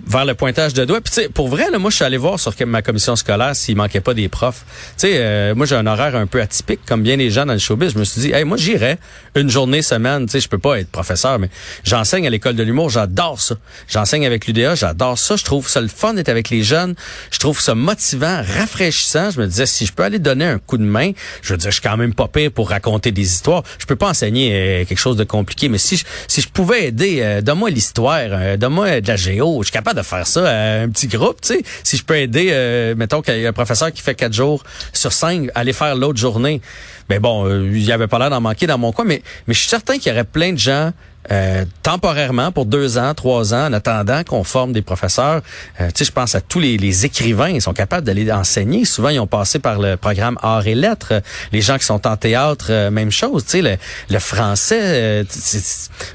vers 0.06 0.24
le 0.24 0.34
pointage 0.34 0.72
de 0.74 0.84
doigts. 0.84 1.00
Puis 1.00 1.12
tu 1.12 1.22
sais, 1.22 1.28
pour 1.28 1.48
vrai, 1.48 1.70
là, 1.70 1.78
moi, 1.78 1.90
je 1.90 1.96
suis 1.96 2.04
allé 2.04 2.16
voir 2.16 2.38
sur 2.40 2.54
ma 2.66 2.82
commission 2.82 3.16
scolaire 3.16 3.54
s'il 3.56 3.76
manquait 3.76 4.00
pas 4.00 4.14
des 4.14 4.28
profs. 4.28 4.64
Tu 4.96 5.08
sais, 5.08 5.12
euh, 5.16 5.54
moi, 5.54 5.66
j'ai 5.66 5.74
un 5.74 5.86
un 6.00 6.26
peu 6.26 6.40
atypique, 6.40 6.80
comme 6.86 7.02
bien 7.02 7.16
les 7.16 7.30
gens 7.30 7.46
dans 7.46 7.52
le 7.52 7.58
showbiz. 7.58 7.92
Je 7.94 7.98
me 7.98 8.04
suis 8.04 8.20
dit, 8.20 8.32
hey, 8.32 8.44
moi, 8.44 8.56
j'irais 8.56 8.98
une 9.34 9.50
journée 9.50 9.82
semaine. 9.82 10.26
Tu 10.26 10.32
sais, 10.32 10.40
je 10.40 10.48
peux 10.48 10.58
pas 10.58 10.78
être 10.78 10.90
professeur, 10.90 11.38
mais 11.38 11.50
j'enseigne 11.84 12.26
à 12.26 12.30
l'école 12.30 12.56
de 12.56 12.62
l'humour. 12.62 12.90
J'adore 12.90 13.40
ça. 13.40 13.56
J'enseigne 13.88 14.26
avec 14.26 14.46
l'UDA. 14.46 14.74
J'adore 14.74 15.18
ça. 15.18 15.36
Je 15.36 15.44
trouve 15.44 15.68
ça 15.68 15.80
le 15.80 15.88
fun 15.88 16.14
d'être 16.14 16.28
avec 16.28 16.50
les 16.50 16.62
jeunes. 16.62 16.94
Je 17.30 17.38
trouve 17.38 17.60
ça 17.60 17.74
motivant, 17.74 18.42
rafraîchissant. 18.58 19.30
Je 19.30 19.40
me 19.40 19.46
disais, 19.46 19.66
si 19.66 19.86
je 19.86 19.92
peux 19.92 20.02
aller 20.02 20.18
donner 20.18 20.44
un 20.44 20.58
coup 20.58 20.78
de 20.78 20.84
main, 20.84 21.12
je 21.42 21.52
veux 21.52 21.58
dire, 21.58 21.70
je 21.70 21.74
suis 21.74 21.82
quand 21.82 21.96
même 21.96 22.14
pas 22.14 22.28
pire 22.28 22.50
pour 22.50 22.70
raconter 22.70 23.12
des 23.12 23.22
histoires. 23.22 23.62
Je 23.78 23.86
peux 23.86 23.96
pas 23.96 24.08
enseigner 24.08 24.52
euh, 24.52 24.84
quelque 24.84 24.98
chose 24.98 25.16
de 25.16 25.24
compliqué, 25.24 25.68
mais 25.68 25.78
si 25.78 25.96
je, 25.96 26.04
si 26.26 26.40
je 26.40 26.48
pouvais 26.48 26.86
aider, 26.86 27.20
euh, 27.20 27.40
donne-moi 27.40 27.70
l'histoire, 27.70 28.18
euh, 28.30 28.56
donne-moi 28.56 29.00
de 29.00 29.08
la 29.08 29.16
géo. 29.16 29.58
Je 29.62 29.66
suis 29.66 29.72
capable 29.72 29.98
de 29.98 30.04
faire 30.04 30.26
ça 30.26 30.48
à 30.48 30.82
un 30.82 30.88
petit 30.88 31.08
groupe, 31.08 31.40
tu 31.40 31.54
sais. 31.54 31.62
Si 31.82 31.96
je 31.96 32.04
peux 32.04 32.16
aider, 32.16 32.48
euh, 32.50 32.94
mettons 32.96 33.22
un 33.26 33.52
professeur 33.52 33.92
qui 33.92 34.02
fait 34.02 34.14
quatre 34.14 34.32
jours 34.32 34.62
sur 34.92 35.12
cinq, 35.12 35.50
aller 35.54 35.72
faire 35.72 35.87
l'autre 35.94 36.18
journée. 36.18 36.60
Ben 37.08 37.20
bon, 37.20 37.46
euh, 37.46 37.70
il 37.72 37.82
y 37.82 37.92
avait 37.92 38.06
pas 38.06 38.18
l'air 38.18 38.30
d'en 38.30 38.40
manquer 38.40 38.66
dans 38.66 38.78
mon 38.78 38.92
coin, 38.92 39.04
mais, 39.04 39.22
mais 39.46 39.54
je 39.54 39.60
suis 39.60 39.68
certain 39.68 39.98
qu'il 39.98 40.10
y 40.10 40.14
aurait 40.14 40.24
plein 40.24 40.52
de 40.52 40.58
gens 40.58 40.92
euh, 41.30 41.64
temporairement 41.82 42.52
pour 42.52 42.64
deux 42.64 42.96
ans, 42.96 43.12
trois 43.12 43.52
ans, 43.52 43.66
en 43.66 43.72
attendant 43.72 44.24
qu'on 44.24 44.44
forme 44.44 44.72
des 44.72 44.82
professeurs. 44.82 45.42
Euh, 45.80 45.88
tu 45.88 45.98
sais, 45.98 46.04
je 46.04 46.12
pense 46.12 46.34
à 46.34 46.40
tous 46.40 46.58
les, 46.60 47.04
écrivains, 47.04 47.50
ils 47.50 47.60
sont 47.60 47.72
capables 47.72 48.06
d'aller 48.06 48.30
enseigner. 48.30 48.84
Souvent, 48.84 49.08
ils 49.08 49.20
ont 49.20 49.26
passé 49.26 49.58
par 49.58 49.78
le 49.78 49.96
programme 49.96 50.38
Arts 50.42 50.66
et 50.66 50.74
Lettres. 50.74 51.22
Les 51.52 51.60
gens 51.60 51.76
qui 51.76 51.84
sont 51.84 52.06
en 52.06 52.16
théâtre, 52.16 52.90
même 52.90 53.10
chose. 53.10 53.44
Tu 53.44 53.62
sais, 53.62 53.78
le, 54.08 54.18
français. 54.18 55.24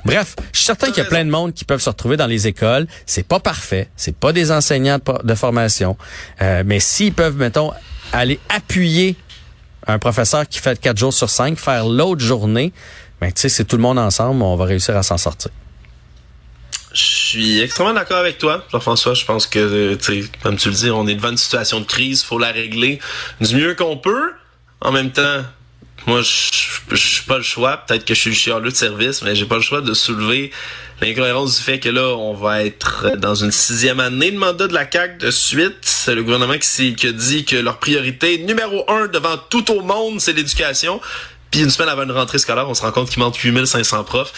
Bref, 0.06 0.36
je 0.52 0.58
suis 0.58 0.66
certain 0.66 0.88
qu'il 0.88 1.04
y 1.04 1.06
a 1.06 1.10
plein 1.10 1.26
de 1.26 1.30
monde 1.30 1.54
qui 1.54 1.66
peuvent 1.66 1.82
se 1.82 1.90
retrouver 1.90 2.18
dans 2.18 2.28
les 2.28 2.48
écoles. 2.48 2.88
C'est 3.06 3.28
pas 3.28 3.40
parfait. 3.40 3.90
C'est 3.96 4.16
pas 4.16 4.32
des 4.32 4.52
enseignants 4.52 5.00
de, 5.24 5.36
formation. 5.36 5.96
Mais 6.40 6.80
s'ils 6.80 7.14
peuvent, 7.14 7.38
mettons, 7.38 7.72
aller 8.14 8.40
appuyer 8.50 9.16
un 9.88 10.00
professeur 10.00 10.48
qui 10.48 10.60
fait 10.60 10.80
quatre 10.80 10.98
jours 10.98 11.14
sur 11.14 11.30
cinq, 11.30 11.58
faire 11.58 11.86
l'autre 11.86 12.22
journée, 12.22 12.72
ben, 13.22 13.32
tu 13.32 13.42
sais, 13.42 13.50
c'est 13.50 13.66
tout 13.66 13.78
le 13.78 13.82
monde 13.82 14.00
ensemble, 14.00 14.42
on 14.42 14.56
va 14.56 14.66
réussir 14.66 14.98
à 14.98 15.04
s'en 15.04 15.18
sortir. 15.18 15.52
Je 16.94 17.02
suis 17.02 17.60
extrêmement 17.62 17.94
d'accord 17.94 18.18
avec 18.18 18.38
toi, 18.38 18.64
Jean-François. 18.72 19.16
Je 19.16 19.26
pense 19.26 19.48
que, 19.48 19.98
comme 20.44 20.58
tu 20.58 20.70
le 20.70 20.76
dis, 20.76 20.92
on 20.92 21.08
est 21.08 21.16
devant 21.16 21.32
une 21.32 21.38
situation 21.38 21.80
de 21.80 21.86
crise, 21.86 22.24
faut 22.24 22.38
la 22.38 22.52
régler 22.52 23.00
du 23.42 23.56
mieux 23.56 23.74
qu'on 23.74 23.98
peut. 23.98 24.34
En 24.80 24.92
même 24.92 25.12
temps, 25.12 25.44
moi, 26.08 26.22
je 26.22 26.96
suis 26.96 27.24
pas 27.24 27.38
le 27.38 27.44
choix. 27.44 27.78
Peut-être 27.78 28.06
que 28.06 28.14
je 28.14 28.20
suis 28.20 28.30
le 28.30 28.36
chialeux 28.36 28.72
de 28.72 28.76
service, 28.76 29.22
mais 29.22 29.36
j'ai 29.36 29.46
pas 29.46 29.56
le 29.56 29.62
choix 29.62 29.82
de 29.82 29.94
soulever 29.94 30.52
l'incohérence 31.02 31.58
du 31.58 31.64
fait 31.64 31.80
que 31.80 31.90
là, 31.90 32.16
on 32.16 32.34
va 32.34 32.64
être 32.64 33.18
dans 33.18 33.36
une 33.36 33.52
sixième 33.52 34.00
année 34.00 34.32
de 34.32 34.38
mandat 34.38 34.68
de 34.68 34.74
la 34.74 34.90
CAQ 34.90 35.18
de 35.18 35.32
suite. 35.32 35.78
C'est 35.82 36.16
le 36.16 36.24
gouvernement 36.24 36.58
qui, 36.58 36.96
qui 36.96 37.08
a 37.08 37.12
dit 37.12 37.46
que 37.46 37.56
leur 37.56 37.78
priorité 37.80 38.38
numéro 38.40 38.90
un 38.90 39.08
devant 39.08 39.38
tout 39.50 39.72
au 39.72 39.82
monde, 39.82 40.20
c'est 40.20 40.34
l'éducation. 40.34 41.02
Puis 41.54 41.62
une 41.62 41.70
semaine 41.70 41.90
avant 41.90 42.02
une 42.02 42.12
rentrée 42.12 42.40
scolaire, 42.40 42.68
on 42.68 42.74
se 42.74 42.82
rend 42.82 42.92
compte 42.92 43.12
qu'il 43.12 43.20
manque 43.20 43.38
8500 43.38 44.06
profs. 44.06 44.34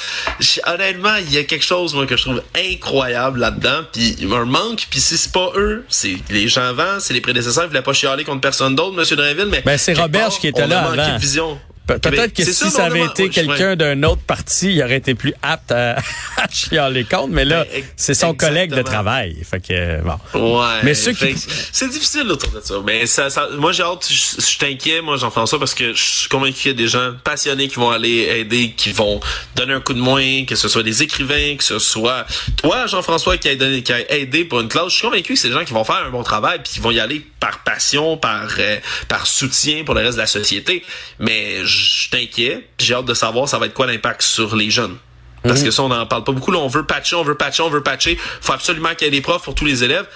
Honnêtement, 0.67 1.15
il 1.15 1.31
y 1.31 1.37
a 1.37 1.45
quelque 1.45 1.63
chose 1.63 1.95
moi 1.95 2.05
que 2.05 2.17
je 2.17 2.23
trouve 2.23 2.43
incroyable 2.53 3.39
là-dedans. 3.39 3.83
Puis 3.93 4.17
il 4.19 4.27
me 4.27 4.43
manque. 4.43 4.85
Puis 4.89 4.99
si 4.99 5.17
c'est 5.17 5.31
pas 5.31 5.49
eux, 5.55 5.85
c'est 5.87 6.17
les 6.29 6.49
gens 6.49 6.63
avant, 6.63 6.99
c'est 6.99 7.13
les 7.13 7.21
prédécesseurs. 7.21 7.63
Ils 7.63 7.67
voulaient 7.67 7.81
pas 7.81 7.93
chialer 7.93 8.25
contre 8.25 8.41
personne 8.41 8.75
d'autre, 8.75 8.97
Monsieur 8.97 9.15
Drinville. 9.15 9.47
Mais 9.49 9.61
ben, 9.61 9.77
c'est 9.77 9.93
Robert 9.93 10.27
qui 10.27 10.47
était 10.47 10.67
là 10.67 10.89
avant. 10.89 11.17
Vision. 11.17 11.57
Peut-être 11.87 12.33
que 12.33 12.43
si 12.43 12.53
ça, 12.53 12.85
avait 12.85 13.05
été 13.05 13.29
quelqu'un 13.29 13.75
d'un 13.75 14.01
autre 14.03 14.21
parti, 14.21 14.73
il 14.73 14.83
aurait 14.83 14.97
été 14.97 15.15
plus 15.15 15.33
apte 15.41 15.71
à, 15.71 15.97
à 16.37 16.47
chialer 16.49 17.03
contre, 17.03 17.29
mais 17.29 17.45
là, 17.45 17.65
ben, 17.65 17.83
c'est 17.95 18.13
son 18.13 18.33
collègue 18.33 18.73
de 18.73 18.81
travail. 18.81 19.37
Fait 19.43 19.59
que, 19.59 20.01
bon. 20.01 20.59
Ouais. 20.59 20.79
Mais 20.83 20.93
ceux 20.93 21.13
qui... 21.13 21.35
C'est 21.71 21.89
difficile 21.89 22.29
autour 22.29 22.49
de 22.51 22.61
ça. 22.61 22.75
Mais 22.85 23.05
ça, 23.05 23.29
ça 23.29 23.49
moi, 23.57 23.71
j'ai 23.71 23.83
hâte, 23.83 24.07
je, 24.09 24.41
suis 24.41 24.65
inquiet, 24.65 25.01
moi, 25.01 25.17
Jean-François, 25.17 25.59
parce 25.59 25.73
que 25.73 25.93
je 25.93 26.03
suis 26.03 26.29
convaincu 26.29 26.53
qu'il 26.53 26.71
y 26.71 26.73
a 26.73 26.77
des 26.77 26.87
gens 26.87 27.13
passionnés 27.23 27.67
qui 27.67 27.75
vont 27.75 27.91
aller 27.91 28.27
aider, 28.39 28.73
qui 28.75 28.91
vont 28.91 29.19
donner 29.55 29.73
un 29.73 29.81
coup 29.81 29.93
de 29.93 29.99
moins, 29.99 30.45
que 30.45 30.55
ce 30.55 30.67
soit 30.67 30.83
des 30.83 31.03
écrivains, 31.03 31.55
que 31.57 31.63
ce 31.63 31.79
soit 31.79 32.25
toi, 32.57 32.87
Jean-François, 32.87 33.37
qui 33.37 33.49
a, 33.49 33.55
donné, 33.55 33.83
qui 33.83 33.93
a 33.93 34.11
aidé 34.11 34.45
pour 34.45 34.59
une 34.59 34.67
classe. 34.67 34.89
Je 34.89 34.95
suis 34.95 35.01
convaincu 35.01 35.33
que 35.33 35.39
c'est 35.39 35.49
des 35.49 35.53
gens 35.53 35.65
qui 35.65 35.73
vont 35.73 35.83
faire 35.83 36.03
un 36.07 36.09
bon 36.09 36.23
travail, 36.23 36.59
puis 36.63 36.73
qui 36.73 36.79
vont 36.79 36.91
y 36.91 36.99
aller 36.99 37.25
par 37.39 37.63
passion, 37.63 38.17
par, 38.17 38.47
euh, 38.57 38.77
par 39.07 39.27
soutien 39.27 39.83
pour 39.83 39.93
le 39.93 40.01
reste 40.01 40.15
de 40.15 40.21
la 40.21 40.27
société. 40.27 40.83
Mais 41.19 41.65
je 41.65 41.74
suis 41.79 42.09
inquiet. 42.17 42.67
J'ai 42.79 42.93
hâte 42.93 43.05
de 43.05 43.13
savoir 43.13 43.47
ça 43.47 43.57
va 43.57 43.65
être 43.67 43.73
quoi 43.73 43.87
l'impact 43.87 44.21
sur 44.21 44.55
les 44.55 44.69
jeunes. 44.69 44.97
Parce 45.43 45.59
mhm. 45.59 45.65
que 45.65 45.71
ça, 45.71 45.83
on 45.83 45.89
n'en 45.89 46.05
parle 46.07 46.23
pas 46.23 46.31
beaucoup. 46.31 46.51
Là, 46.51 46.59
on 46.59 46.67
veut 46.67 46.85
patcher, 46.85 47.15
on 47.15 47.23
veut 47.23 47.35
patcher, 47.35 47.63
on 47.63 47.69
veut 47.69 47.83
patcher. 47.83 48.17
faut 48.41 48.53
absolument 48.53 48.95
qu'il 48.95 49.05
y 49.05 49.07
ait 49.07 49.11
des 49.11 49.21
profs 49.21 49.43
pour 49.43 49.55
tous 49.55 49.65
les 49.65 49.83
élèves. 49.83 50.07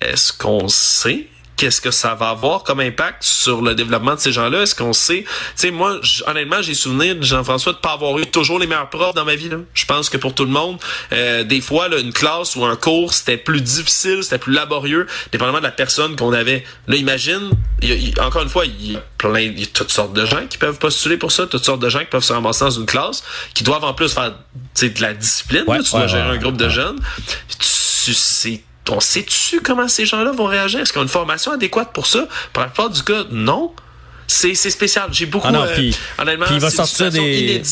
Est-ce 0.00 0.32
qu'on 0.32 0.68
sait? 0.68 1.28
Qu'est-ce 1.58 1.80
que 1.80 1.90
ça 1.90 2.14
va 2.14 2.30
avoir 2.30 2.62
comme 2.62 2.80
impact 2.80 3.22
sur 3.24 3.60
le 3.60 3.74
développement 3.74 4.14
de 4.14 4.20
ces 4.20 4.32
gens-là? 4.32 4.62
Est-ce 4.62 4.74
qu'on 4.74 4.92
sait? 4.92 5.24
Tu 5.24 5.32
sais, 5.56 5.70
moi, 5.70 6.00
honnêtement, 6.26 6.62
j'ai 6.62 6.72
souvenir, 6.72 7.16
Jean-François, 7.20 7.72
de 7.72 7.78
pas 7.78 7.92
avoir 7.92 8.16
eu 8.18 8.26
toujours 8.26 8.58
les 8.58 8.66
meilleurs 8.66 8.88
profs 8.88 9.14
dans 9.14 9.24
ma 9.24 9.34
vie. 9.34 9.48
Là. 9.48 9.58
Je 9.74 9.84
pense 9.84 10.08
que 10.08 10.16
pour 10.16 10.34
tout 10.34 10.44
le 10.44 10.52
monde, 10.52 10.78
euh, 11.12 11.42
des 11.42 11.60
fois, 11.60 11.88
là, 11.88 11.98
une 11.98 12.12
classe 12.12 12.54
ou 12.54 12.64
un 12.64 12.76
cours, 12.76 13.12
c'était 13.12 13.36
plus 13.36 13.60
difficile, 13.60 14.22
c'était 14.22 14.38
plus 14.38 14.52
laborieux, 14.52 15.06
dépendamment 15.32 15.58
de 15.58 15.64
la 15.64 15.72
personne 15.72 16.14
qu'on 16.14 16.32
avait. 16.32 16.64
Là, 16.86 16.96
imagine, 16.96 17.50
encore 18.20 18.42
une 18.42 18.48
fois, 18.48 18.64
il 18.64 18.92
y 18.92 18.96
a 18.96 19.02
plein, 19.18 19.40
il 19.40 19.58
y 19.58 19.64
a 19.64 19.66
toutes 19.66 19.90
sortes 19.90 20.12
de 20.12 20.24
gens 20.24 20.46
qui 20.48 20.58
peuvent 20.58 20.78
postuler 20.78 21.16
pour 21.16 21.32
ça, 21.32 21.46
toutes 21.46 21.64
sortes 21.64 21.82
de 21.82 21.88
gens 21.88 22.00
qui 22.00 22.06
peuvent 22.06 22.22
se 22.22 22.32
ramasser 22.32 22.64
dans 22.64 22.70
une 22.70 22.86
classe, 22.86 23.24
qui 23.52 23.64
doivent 23.64 23.84
en 23.84 23.94
plus 23.94 24.14
faire 24.14 24.32
de 24.80 25.00
la 25.00 25.12
discipline. 25.12 25.64
tu 25.66 25.90
dois 25.90 26.06
gérer 26.06 26.30
un 26.30 26.36
groupe 26.36 26.56
de 26.56 26.68
jeunes. 26.68 27.00
Tu 27.58 28.14
sais 28.14 28.62
on 28.90 29.00
sait-tu 29.00 29.60
comment 29.60 29.88
ces 29.88 30.06
gens-là 30.06 30.32
vont 30.32 30.46
réagir? 30.46 30.80
Est-ce 30.80 30.92
qu'ils 30.92 31.00
ont 31.00 31.04
une 31.04 31.08
formation 31.08 31.52
adéquate 31.52 31.92
pour 31.92 32.06
ça? 32.06 32.28
Pour 32.52 32.62
la 32.62 32.68
plupart 32.68 32.90
du 32.90 33.02
cas, 33.02 33.24
non. 33.30 33.72
C'est 34.26 34.54
spécial. 34.54 35.08
J'ai 35.10 35.26
beaucoup, 35.26 35.46
ah 35.48 35.52
non, 35.52 35.64
euh, 35.64 35.90
honnêtement, 36.18 36.46
il 36.50 36.60
va 36.60 36.70
sortir 36.70 37.10
des... 37.10 37.62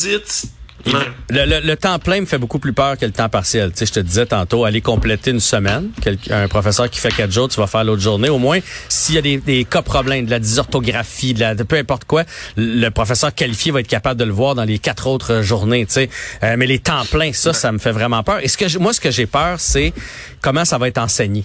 inédite 0.87 1.17
le, 1.31 1.75
temps 1.75 1.99
plein 1.99 2.21
me 2.21 2.27
fait 2.27 2.39
beaucoup 2.39 2.59
plus 2.59 2.73
peur 2.73 2.97
que 2.97 3.05
le 3.05 3.13
temps 3.13 3.29
partiel. 3.29 3.71
Tu 3.73 3.79
sais, 3.79 3.87
je 3.87 3.93
te 3.93 4.01
disais 4.01 4.27
tantôt, 4.27 4.65
aller 4.65 4.81
compléter 4.81 5.31
une 5.31 5.41
semaine. 5.41 5.91
un 6.31 6.49
professeur 6.49 6.89
qui 6.91 7.01
fait 7.01 7.13
quatre 7.13 7.33
jours, 7.33 7.49
tu 7.49 7.61
vas 7.61 7.67
faire 7.67 7.85
l'autre 7.85 8.03
journée. 8.03 8.29
Au 8.29 8.39
moins, 8.39 8.59
s'il 8.89 9.15
y 9.15 9.19
a 9.19 9.23
des, 9.23 9.39
des, 9.39 9.65
cas 9.65 9.83
problèmes, 9.83 10.27
de 10.27 10.31
la 10.31 10.39
dysorthographie, 10.39 11.35
de, 11.35 11.41
la, 11.41 11.55
de 11.55 11.63
peu 11.63 11.77
importe 11.77 12.05
quoi, 12.05 12.25
le 12.57 12.89
professeur 12.91 13.35
qualifié 13.35 13.73
va 13.73 13.81
être 13.81 13.89
capable 13.89 14.21
de 14.21 14.25
le 14.25 14.33
voir 14.33 14.55
dans 14.55 14.65
les 14.65 14.79
quatre 14.79 15.07
autres 15.07 15.43
journées. 15.43 15.87
Tu 15.87 15.93
sais. 15.93 16.11
Euh, 16.43 16.57
mais 16.59 16.67
les 16.67 16.79
temps 16.79 17.05
pleins, 17.11 17.33
ça, 17.33 17.53
ça 17.53 17.73
me 17.73 17.79
fait 17.79 17.93
vraiment 17.93 18.23
peur. 18.23 18.39
Et 18.43 18.49
ce 18.49 18.57
que 18.57 18.79
moi, 18.79 18.93
ce 18.93 19.01
que 19.01 19.11
j'ai 19.11 19.27
peur, 19.27 19.59
c'est 19.59 19.93
comment 20.41 20.65
ça 20.65 20.79
va 20.79 20.89
être 20.89 20.99
enseigné 20.99 21.45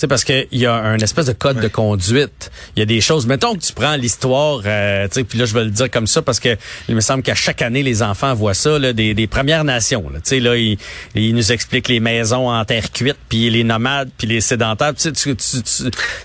sais, 0.00 0.08
parce 0.08 0.24
qu'il 0.24 0.46
y 0.52 0.66
a 0.66 0.74
un 0.74 0.98
espèce 0.98 1.26
de 1.26 1.32
code 1.32 1.60
de 1.60 1.68
conduite. 1.68 2.50
Il 2.74 2.80
y 2.80 2.82
a 2.82 2.86
des 2.86 3.00
choses. 3.00 3.26
Mettons 3.26 3.54
que 3.54 3.60
tu 3.60 3.72
prends 3.72 3.96
l'histoire, 3.96 4.62
euh, 4.64 5.06
tu 5.08 5.14
sais, 5.14 5.24
puis 5.24 5.38
là, 5.38 5.44
je 5.44 5.54
vais 5.54 5.64
le 5.64 5.70
dire 5.70 5.90
comme 5.90 6.06
ça 6.06 6.22
parce 6.22 6.40
que 6.40 6.56
il 6.88 6.94
me 6.94 7.00
semble 7.00 7.22
qu'à 7.22 7.34
chaque 7.34 7.60
année, 7.60 7.82
les 7.82 8.02
enfants 8.02 8.34
voient 8.34 8.54
ça, 8.54 8.78
là, 8.78 8.92
des, 8.92 9.14
des 9.14 9.26
Premières 9.26 9.64
Nations. 9.64 10.04
Tu 10.14 10.20
sais, 10.24 10.40
là, 10.40 10.56
ils, 10.56 10.78
ils, 11.14 11.34
nous 11.34 11.52
expliquent 11.52 11.88
les 11.88 12.00
maisons 12.00 12.48
en 12.48 12.64
terre 12.64 12.90
cuite, 12.92 13.18
puis 13.28 13.50
les 13.50 13.62
nomades, 13.62 14.10
puis 14.16 14.26
les 14.26 14.40
sédentaires. 14.40 14.94
Tu, 14.94 15.12
tu, 15.12 15.36
tu, 15.36 15.62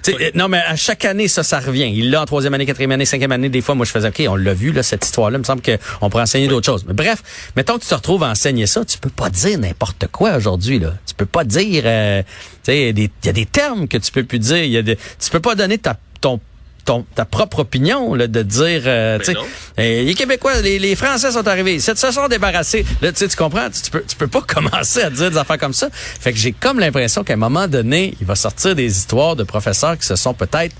tu 0.03 0.15
Non, 0.35 0.47
mais 0.47 0.59
à 0.59 0.75
chaque 0.75 1.03
année, 1.05 1.27
ça, 1.27 1.43
ça 1.43 1.59
revient. 1.59 1.91
Il 1.93 2.11
l'a 2.11 2.21
en 2.21 2.25
troisième 2.25 2.53
année, 2.53 2.65
quatrième 2.65 2.91
année, 2.91 3.05
cinquième 3.05 3.33
année. 3.33 3.49
Des 3.49 3.61
fois, 3.61 3.75
moi, 3.75 3.85
je 3.85 3.91
faisais, 3.91 4.07
OK, 4.07 4.23
on 4.29 4.35
l'a 4.35 4.53
vu, 4.53 4.71
là, 4.71 4.83
cette 4.83 5.05
histoire-là. 5.05 5.37
Il 5.37 5.39
me 5.39 5.45
semble 5.45 5.61
qu'on 5.61 6.09
pourrait 6.09 6.23
enseigner 6.23 6.47
d'autres 6.47 6.65
choses. 6.65 6.85
Mais 6.87 6.93
bref, 6.93 7.23
mettons 7.55 7.75
que 7.75 7.83
tu 7.83 7.89
te 7.89 7.95
retrouves 7.95 8.23
à 8.23 8.29
enseigner 8.29 8.67
ça, 8.67 8.85
tu 8.85 8.97
peux 8.97 9.09
pas 9.09 9.29
dire 9.29 9.59
n'importe 9.59 10.07
quoi 10.07 10.35
aujourd'hui, 10.37 10.79
là. 10.79 10.93
Tu 11.05 11.13
peux 11.13 11.25
pas 11.25 11.43
dire... 11.43 11.83
Euh, 11.85 12.21
il 12.67 13.09
y 13.23 13.29
a 13.29 13.33
des 13.33 13.45
termes 13.45 13.64
que 13.89 13.97
tu 13.97 14.11
peux 14.11 14.23
plus 14.23 14.39
dire. 14.39 14.63
Y 14.63 14.77
a 14.77 14.81
des, 14.81 14.95
tu 14.95 15.29
peux 15.29 15.39
pas 15.39 15.55
donner 15.55 15.77
ta, 15.77 15.97
ton 16.21 16.39
ton, 16.85 17.05
ta 17.15 17.25
propre 17.25 17.59
opinion 17.59 18.13
là, 18.13 18.27
de 18.27 18.41
dire 18.43 18.83
euh, 18.85 19.19
sais. 19.21 19.33
les 19.77 20.13
Québécois 20.13 20.61
les, 20.61 20.79
les, 20.79 20.95
Français 20.95 21.31
sont 21.31 21.47
arrivés. 21.47 21.75
Ils 21.75 21.81
se 21.81 21.95
sont 21.95 22.27
débarrassés. 22.27 22.85
Là 23.01 23.11
tu 23.11 23.27
tu 23.27 23.35
comprends? 23.35 23.69
Tu, 23.69 23.91
peux 23.91 24.03
tu 24.07 24.15
peux 24.15 24.27
pas 24.27 24.41
commencer 24.47 25.01
à 25.01 25.09
dire 25.09 25.31
des 25.31 25.37
affaires 25.37 25.57
comme 25.57 25.73
ça. 25.73 25.89
Fait 25.91 26.31
que 26.31 26.37
j'ai 26.37 26.51
comme 26.53 26.79
l'impression 26.79 27.23
qu'à 27.23 27.33
un 27.33 27.37
moment 27.37 27.67
donné 27.67 28.15
il 28.21 28.27
va 28.27 28.35
sortir 28.35 28.75
des 28.75 28.85
histoires 28.85 29.35
de 29.35 29.43
professeurs 29.43 29.97
qui 29.97 30.05
se 30.05 30.15
sont 30.15 30.33
peut-être 30.33 30.75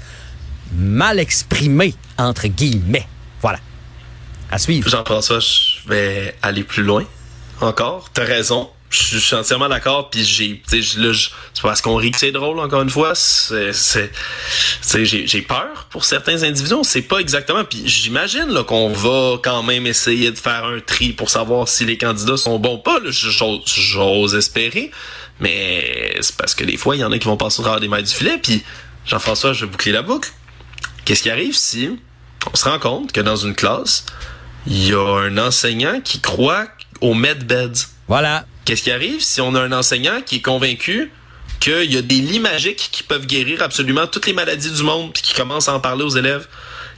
mal 0.75 1.20
exprimés 1.20 1.96
entre 2.18 2.48
guillemets. 2.48 3.08
Voilà. 3.42 3.60
À 4.51 4.60
suivre. 4.60 4.88
Jean-François 4.88 5.39
je 5.39 5.89
vais 5.89 6.36
aller 6.44 6.63
plus 6.63 6.84
loin 6.84 7.04
encore. 7.62 8.10
T'as 8.13 8.25
raison 8.25 8.70
je 8.96 9.18
suis 9.18 9.36
entièrement 9.36 9.70
d'accord 9.70 10.10
puis 10.10 10.24
j'ai 10.24 10.62
c'est 10.68 11.62
parce 11.62 11.82
qu'on 11.82 11.96
rit 11.96 12.12
que 12.12 12.20
c'est 12.20 12.32
drôle 12.32 12.60
encore 12.60 12.82
une 12.82 12.90
fois 12.90 13.14
c'est 13.16 13.72
j'ai 15.04 15.42
peur 15.42 15.88
pour 15.90 16.06
certains 16.06 16.44
individus 16.44 16.84
c'est 16.84 17.02
pas 17.02 17.20
exactement 17.20 17.64
puis 17.64 17.84
j'imagine 17.86 18.48
là 18.50 18.64
qu'on 18.64 18.90
va 18.90 19.38
quand 19.44 19.64
même 19.64 19.88
essayer 19.88 20.32
de 20.32 20.38
faire 20.38 20.66
un 20.66 20.80
tri 20.80 21.10
pour 21.10 21.30
savoir 21.30 21.68
si 21.68 21.86
les 21.86 21.98
candidats 21.98 22.38
sont 22.38 22.60
bons 22.60 22.75
ou 22.75 22.78
pas 22.80 23.00
j'ose 23.12 24.36
espérer 24.36 24.92
mais 25.40 26.16
c'est 26.22 26.36
parce 26.38 26.56
que 26.56 26.64
des 26.64 26.78
fois 26.78 26.96
il 26.96 27.00
y 27.00 27.04
en 27.04 27.12
a 27.12 27.20
qui 27.20 27.25
vont 27.25 27.38
passer 27.38 27.60
au 27.60 27.64
travers 27.64 27.82
des 27.82 27.88
mailles 27.88 28.04
du 28.04 28.14
filet 28.14 28.40
puis 28.42 28.64
Jean-François 29.06 29.54
je 29.54 29.66
vais 29.66 29.72
boucler 29.72 29.92
la 29.92 30.02
boucle. 30.02 30.32
Qu'est-ce 31.04 31.22
qui 31.22 31.30
arrive 31.30 31.56
si 31.56 31.90
on 32.52 32.56
se 32.56 32.68
rend 32.68 32.80
compte 32.80 33.12
que 33.12 33.22
dans 33.22 33.36
une 33.36 33.54
classe 33.56 34.06
il 34.68 34.88
y 34.88 34.94
a 34.94 35.20
un 35.20 35.38
enseignant 35.38 36.02
qui 36.02 36.20
croit 36.20 36.66
aux 37.02 37.14
medbeds? 37.14 37.88
Voilà 38.08 38.46
Qu'est-ce 38.65 38.84
qui 38.84 38.91
arrive? 38.91 39.22
Si 39.22 39.39
on 39.41 39.53
a 39.55 39.62
un 39.62 39.72
enseignant 39.72 40.22
qui 40.22 40.38
est 40.38 40.41
convaincu 40.41 41.12
qu'il 41.60 41.93
y 41.93 41.98
a 41.98 42.01
des 42.01 42.15
lits 42.15 42.39
magiques 42.39 42.89
qui 42.91 43.03
peuvent 43.03 43.25
guérir 43.25 43.62
absolument 43.62 44.07
toutes 44.07 44.27
les 44.27 44.34
maladies 44.34 44.72
du 44.72 44.84
monde 44.84 45.13
puis 45.13 45.22
qui 45.22 45.34
commence 45.34 45.69
à 45.69 45.74
en 45.74 45.79
parler 45.79 46.03
aux 46.03 46.10
élèves? 46.10 46.48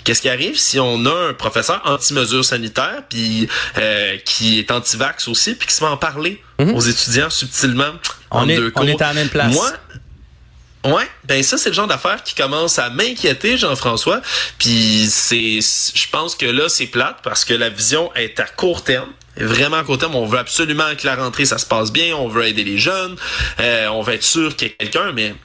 Qu'est-ce 0.04 0.22
qui 0.22 0.30
arrive? 0.30 0.58
Si 0.58 0.80
on 0.80 1.06
a 1.06 1.30
un 1.30 1.34
professeur 1.34 1.82
anti-mesures 1.84 2.46
sanitaires 2.46 3.04
puis 3.10 3.50
euh, 3.78 4.18
qui 4.24 4.60
est 4.60 4.72
anti-vax 4.72 5.28
aussi 5.28 5.56
puis 5.56 5.68
qui 5.68 5.74
se 5.74 5.84
met 5.84 5.90
en 5.90 5.98
parler 5.98 6.42
mhm. 6.60 6.74
aux 6.74 6.80
étudiants 6.80 7.30
subtilement 7.30 7.92
on 8.32 8.48
est, 8.48 8.60
On 8.76 8.88
est 8.88 9.02
à 9.02 9.08
la 9.08 9.14
même 9.14 9.30
place. 9.30 9.54
Moi, 9.54 9.70
Ouais, 10.86 11.10
ben 11.26 11.44
ça 11.44 11.58
c'est 11.58 11.70
le 11.70 11.76
genre 11.76 11.88
d'affaire 11.88 12.24
qui 12.24 12.34
commence 12.34 12.80
à 12.80 12.90
m'inquiéter 12.90 13.58
Jean-François. 13.58 14.22
Puis 14.58 15.08
c'est 15.10 15.60
je 15.60 16.10
pense 16.10 16.36
que 16.36 16.46
là 16.46 16.70
c'est 16.70 16.88
plate 16.88 17.18
parce 17.24 17.44
que 17.44 17.54
la 17.54 17.68
vision 17.70 18.14
est 18.16 18.40
à 18.40 18.46
court 18.46 18.84
terme 18.84 19.10
vraiment 19.40 19.78
à 19.78 19.98
terme, 19.98 20.16
on 20.16 20.26
veut 20.26 20.40
absolument 20.40 20.96
que 20.98 21.06
la 21.06 21.16
rentrée 21.16 21.46
ça 21.46 21.58
se 21.58 21.66
passe 21.66 21.92
bien, 21.92 22.16
on 22.16 22.28
veut 22.28 22.46
aider 22.46 22.64
les 22.64 22.78
jeunes, 22.78 23.16
euh, 23.60 23.88
on 23.88 24.02
veut 24.02 24.14
être 24.14 24.24
sûr 24.24 24.56
qu'il 24.56 24.70
y 24.70 24.72
a 24.72 24.74
quelqu'un, 24.76 25.12
mais 25.14 25.36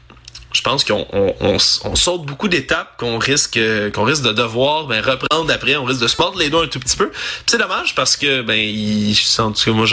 je 0.52 0.60
pense 0.62 0.84
qu'on 0.84 1.06
on, 1.10 1.58
saute 1.96 2.22
beaucoup 2.22 2.48
d'étapes 2.48 2.96
qu'on 2.98 3.18
risque 3.18 3.58
qu'on 3.92 4.04
risque 4.04 4.22
de 4.22 4.32
devoir 4.32 4.86
ben, 4.86 5.02
reprendre 5.02 5.50
après. 5.52 5.76
On 5.76 5.84
risque 5.84 6.00
de 6.00 6.08
se 6.08 6.16
mordre 6.18 6.38
les 6.38 6.50
doigts 6.50 6.64
un 6.64 6.68
tout 6.68 6.80
petit 6.80 6.96
peu. 6.96 7.10
C'est 7.46 7.58
dommage 7.58 7.94
parce 7.94 8.16
que 8.16 8.42
ben 8.42 8.58
il, 8.58 9.16
en 9.38 9.52
tout 9.52 9.64
cas 9.64 9.70
moi 9.70 9.86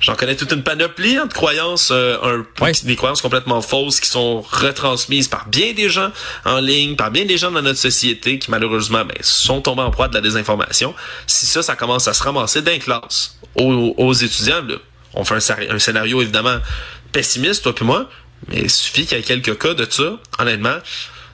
j'en 0.00 0.14
connais 0.14 0.36
toute 0.36 0.52
une 0.52 0.62
panoplie 0.62 1.16
hein, 1.16 1.26
de 1.26 1.32
croyances, 1.32 1.90
euh, 1.92 2.16
un, 2.22 2.70
des 2.84 2.96
croyances 2.96 3.22
complètement 3.22 3.60
fausses 3.60 4.00
qui 4.00 4.08
sont 4.08 4.40
retransmises 4.40 5.28
par 5.28 5.46
bien 5.48 5.72
des 5.74 5.88
gens 5.88 6.10
en 6.44 6.60
ligne, 6.60 6.96
par 6.96 7.10
bien 7.10 7.24
des 7.24 7.36
gens 7.36 7.50
dans 7.50 7.62
notre 7.62 7.78
société 7.78 8.38
qui 8.38 8.50
malheureusement 8.50 9.04
ben, 9.04 9.16
sont 9.20 9.60
tombés 9.60 9.82
en 9.82 9.90
proie 9.90 10.08
de 10.08 10.14
la 10.14 10.20
désinformation. 10.20 10.94
Si 11.26 11.46
ça, 11.46 11.62
ça 11.62 11.76
commence 11.76 12.08
à 12.08 12.14
se 12.14 12.22
ramasser 12.22 12.62
d'un 12.62 12.78
classe 12.78 13.38
aux, 13.56 14.12
étudiants, 14.12 14.62
on 15.14 15.24
fait 15.24 15.34
un, 15.34 15.74
un 15.74 15.78
scénario 15.78 16.22
évidemment 16.22 16.58
pessimiste, 17.12 17.62
toi 17.62 17.74
puis 17.74 17.84
moi, 17.84 18.08
mais 18.48 18.60
il 18.62 18.70
suffit 18.70 19.06
qu'il 19.06 19.18
y 19.18 19.20
ait 19.20 19.24
quelques 19.24 19.58
cas 19.58 19.74
de 19.74 19.86
ça, 19.90 20.18
honnêtement, 20.38 20.76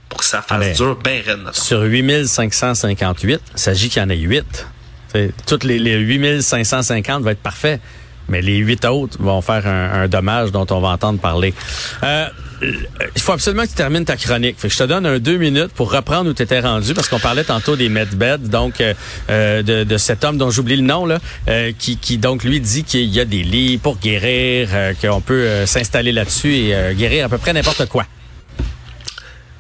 pour 0.09 0.19
que 0.19 0.25
ça 0.25 0.43
fasse 0.43 0.77
dur 0.77 0.97
bien 0.97 1.21
raide. 1.25 1.41
Sur 1.53 1.81
8558, 1.81 3.41
il 3.55 3.59
s'agit 3.59 3.89
qu'il 3.89 4.03
y 4.03 4.05
en 4.05 4.11
ait 4.11 4.17
8. 4.17 4.67
toutes 5.47 5.65
les, 5.65 5.79
les 5.79 5.97
8550 5.97 7.23
vont 7.23 7.31
être 7.31 7.43
parfaits. 7.43 7.81
Mais 8.29 8.41
les 8.41 8.57
huit 8.57 8.85
autres 8.87 9.19
vont 9.21 9.43
faire 9.43 9.67
un, 9.67 10.03
un 10.03 10.09
dommage 10.09 10.51
dont 10.51 10.67
on 10.71 10.81
va 10.81 10.89
entendre 10.89 11.21
parler. 11.21 11.53
Euh, 12.03 12.27
il 13.15 13.21
faut 13.23 13.33
absolument 13.33 13.65
que 13.65 13.69
tu 13.69 13.75
termines 13.75 14.05
ta 14.05 14.17
chronique. 14.17 14.57
Fait 14.59 14.69
que 14.69 14.75
je 14.75 14.79
te 14.79 14.85
donne 14.85 15.07
un 15.07 15.19
deux 15.19 15.37
minutes 15.37 15.73
pour 15.75 15.93
reprendre 15.93 16.31
où 16.31 16.35
tu 16.35 16.43
étais 16.43 16.61
rendu 16.61 16.95
parce 16.95 17.09
qu'on 17.09 17.19
parlait 17.19 17.45
tantôt 17.45 17.77
des 17.77 17.89
medbeds, 17.89 18.49
donc 18.49 18.81
euh, 18.81 18.95
euh, 19.31 19.63
de, 19.63 19.97
cet 19.97 20.25
homme 20.25 20.39
dont 20.39 20.51
j'oublie 20.51 20.77
le 20.77 20.83
nom 20.83 21.09
euh, 21.49 21.73
qui, 21.79 21.97
qui 21.97 22.19
donc 22.19 22.45
lui 22.45 22.61
dit 22.61 22.85
qu'il 22.85 23.09
y 23.09 23.21
a 23.21 23.25
des 23.25 23.43
lits 23.43 23.79
pour 23.79 23.99
guérir, 23.99 24.69
qu'on 25.01 25.21
peut 25.21 25.67
s'installer 25.67 26.13
là-dessus 26.13 26.55
et 26.55 26.95
guérir 26.95 27.27
à 27.27 27.29
peu 27.29 27.39
près 27.39 27.53
n'importe 27.53 27.87
quoi. 27.87 28.07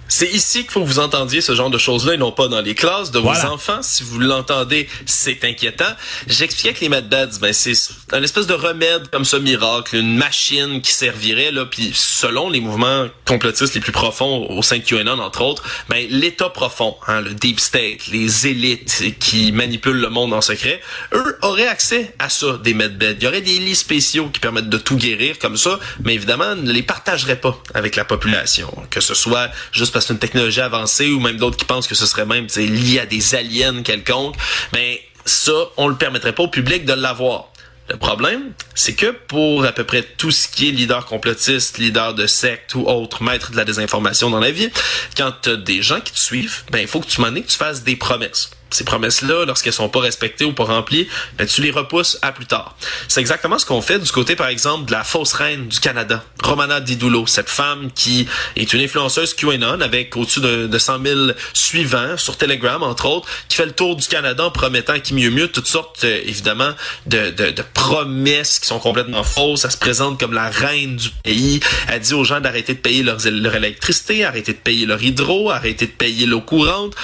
C'est 0.06 0.30
ici 0.30 0.62
qu'il 0.62 0.70
faut 0.70 0.82
que 0.82 0.86
vous 0.86 0.98
entendiez 0.98 1.40
ce 1.40 1.54
genre 1.54 1.70
de 1.70 1.78
choses-là 1.78 2.14
et 2.14 2.16
non 2.16 2.30
pas 2.30 2.48
dans 2.48 2.60
les 2.60 2.74
classes 2.74 3.10
de 3.10 3.18
vos 3.18 3.30
enfants. 3.46 3.80
Si 3.82 4.02
vous 4.02 4.18
l'entendez, 4.18 4.88
c'est 5.06 5.44
inquiétant. 5.44 5.92
J'expliquais 6.26 6.74
que 6.74 6.80
les 6.80 6.88
medbeds, 6.88 7.38
ben 7.40 7.52
c'est 7.52 7.74
un 8.12 8.22
espèce 8.22 8.46
de 8.46 8.54
remède 8.54 9.08
comme 9.10 9.24
ça 9.24 9.38
miracle, 9.38 9.96
une 9.96 10.16
machine 10.16 10.82
qui 10.82 10.92
servirait 10.92 11.50
là, 11.50 11.64
puis 11.64 11.92
selon 11.94 12.50
les 12.50 12.60
mouvements 12.60 13.06
complotistes 13.24 13.74
les 13.74 13.80
plus 13.80 13.92
profonds 13.92 14.46
au 14.50 14.62
sein 14.62 14.78
de 14.78 14.82
QAnon 14.82 15.18
entre 15.20 15.42
autres, 15.42 15.62
ben 15.88 16.06
l'état 16.10 16.50
profond, 16.50 16.96
hein, 17.06 17.20
le 17.20 17.32
deep 17.34 17.58
state, 17.58 18.06
les 18.12 18.46
élites 18.46 19.18
qui 19.18 19.52
manipulent 19.52 20.00
le 20.00 20.10
monde 20.10 20.34
en 20.34 20.40
secret, 20.40 20.80
eux 21.14 21.38
auraient 21.42 21.66
accès 21.66 22.14
à 22.18 22.28
ça 22.28 22.58
des 22.62 22.74
medbeds. 22.74 23.16
Il 23.18 23.24
y 23.24 23.26
aurait 23.26 23.40
des 23.40 23.58
lits 23.58 23.74
spéciaux 23.74 24.28
qui 24.28 24.40
permettent 24.40 24.68
de 24.68 24.78
tout 24.78 24.96
guérir 24.96 25.38
comme 25.38 25.56
ça, 25.56 25.78
mais 26.04 26.14
évidemment 26.14 26.54
ne 26.54 26.72
les 26.72 26.82
partageraient 26.82 27.40
pas 27.40 27.58
avec 27.72 27.96
la 27.96 28.04
population, 28.04 28.72
que 28.90 29.00
ce 29.00 29.14
soit 29.14 29.50
juste 29.72 29.93
parce 29.94 30.06
c'est 30.06 30.12
une 30.12 30.18
technologie 30.18 30.60
avancée 30.60 31.10
ou 31.10 31.20
même 31.20 31.36
d'autres 31.36 31.56
qui 31.56 31.64
pensent 31.64 31.86
que 31.86 31.94
ce 31.94 32.04
serait 32.04 32.26
même 32.26 32.48
lié 32.56 32.98
à 32.98 33.06
des 33.06 33.34
aliens 33.34 33.82
quelconques, 33.82 34.34
ben 34.72 34.96
ça, 35.24 35.52
on 35.76 35.88
le 35.88 35.94
permettrait 35.94 36.34
pas 36.34 36.42
au 36.42 36.48
public 36.48 36.84
de 36.84 36.92
l'avoir. 36.92 37.48
Le 37.88 37.96
problème, 37.96 38.52
c'est 38.74 38.94
que 38.94 39.10
pour 39.12 39.64
à 39.64 39.72
peu 39.72 39.84
près 39.84 40.02
tout 40.02 40.30
ce 40.30 40.48
qui 40.48 40.68
est 40.68 40.72
leader 40.72 41.06
complotiste, 41.06 41.78
leader 41.78 42.14
de 42.14 42.26
secte 42.26 42.74
ou 42.74 42.86
autre 42.86 43.22
maître 43.22 43.52
de 43.52 43.56
la 43.56 43.64
désinformation 43.64 44.30
dans 44.30 44.40
la 44.40 44.50
vie, 44.50 44.70
quand 45.16 45.32
tu 45.42 45.50
as 45.50 45.56
des 45.56 45.80
gens 45.82 46.00
qui 46.00 46.12
te 46.12 46.18
suivent, 46.18 46.64
ben 46.70 46.80
il 46.80 46.88
faut 46.88 47.00
que 47.00 47.06
tu 47.06 47.20
m'en 47.20 47.32
que 47.32 47.40
tu 47.40 47.56
fasses 47.56 47.84
des 47.84 47.96
promesses 47.96 48.50
ces 48.74 48.84
promesses-là, 48.84 49.44
lorsqu'elles 49.46 49.72
sont 49.72 49.88
pas 49.88 50.00
respectées 50.00 50.44
ou 50.44 50.52
pas 50.52 50.64
remplies, 50.64 51.08
ben, 51.38 51.46
tu 51.46 51.62
les 51.62 51.70
repousses 51.70 52.18
à 52.22 52.32
plus 52.32 52.46
tard. 52.46 52.76
C'est 53.08 53.20
exactement 53.20 53.58
ce 53.58 53.66
qu'on 53.66 53.80
fait 53.80 53.98
du 53.98 54.10
côté, 54.10 54.36
par 54.36 54.48
exemple, 54.48 54.86
de 54.86 54.92
la 54.92 55.04
fausse 55.04 55.32
reine 55.32 55.68
du 55.68 55.80
Canada, 55.80 56.24
Romana 56.42 56.80
Didulo, 56.80 57.26
cette 57.26 57.48
femme 57.48 57.90
qui 57.94 58.26
est 58.56 58.72
une 58.72 58.80
influenceuse 58.80 59.34
QAnon 59.34 59.80
avec 59.80 60.16
au-dessus 60.16 60.40
de, 60.40 60.66
de 60.66 60.78
100 60.78 61.02
000 61.04 61.20
suivants 61.52 62.16
sur 62.16 62.36
Telegram, 62.36 62.82
entre 62.82 63.06
autres, 63.06 63.28
qui 63.48 63.56
fait 63.56 63.66
le 63.66 63.72
tour 63.72 63.96
du 63.96 64.06
Canada 64.06 64.44
en 64.44 64.50
promettant 64.50 64.98
qui 65.00 65.14
mieux 65.14 65.30
mieux 65.30 65.48
toutes 65.48 65.66
sortes, 65.66 66.04
euh, 66.04 66.20
évidemment, 66.24 66.72
de, 67.06 67.30
de, 67.30 67.50
de, 67.50 67.62
promesses 67.74 68.58
qui 68.58 68.66
sont 68.66 68.78
complètement 68.78 69.24
fausses. 69.24 69.64
Elle 69.64 69.70
se 69.70 69.78
présente 69.78 70.18
comme 70.18 70.32
la 70.32 70.48
reine 70.50 70.96
du 70.96 71.10
pays. 71.22 71.60
Elle 71.88 72.00
dit 72.00 72.14
aux 72.14 72.24
gens 72.24 72.40
d'arrêter 72.40 72.74
de 72.74 72.78
payer 72.78 73.02
leur, 73.02 73.18
leur 73.24 73.54
électricité, 73.54 74.24
arrêter 74.24 74.52
de 74.52 74.58
payer 74.58 74.86
leur 74.86 75.02
hydro, 75.02 75.50
arrêter 75.50 75.86
de 75.86 75.92
payer 75.92 76.26
l'eau 76.26 76.40
courante. 76.40 76.94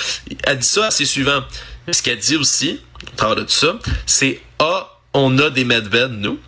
Elle 0.45 0.59
dit 0.59 0.67
ça 0.67 0.87
à 0.87 0.91
ses 0.91 1.05
suivants. 1.05 1.43
Ce 1.93 2.03
qu'elle 2.03 2.19
dit 2.19 2.37
aussi, 2.37 2.81
au 3.13 3.17
travers 3.17 3.37
de 3.37 3.43
tout 3.43 3.51
ça, 3.51 3.79
c'est 4.07 4.41
Ah, 4.59 4.99
on 5.13 5.39
a 5.39 5.51
des 5.51 5.65
medbeds, 5.65 6.09
nous, 6.09 6.39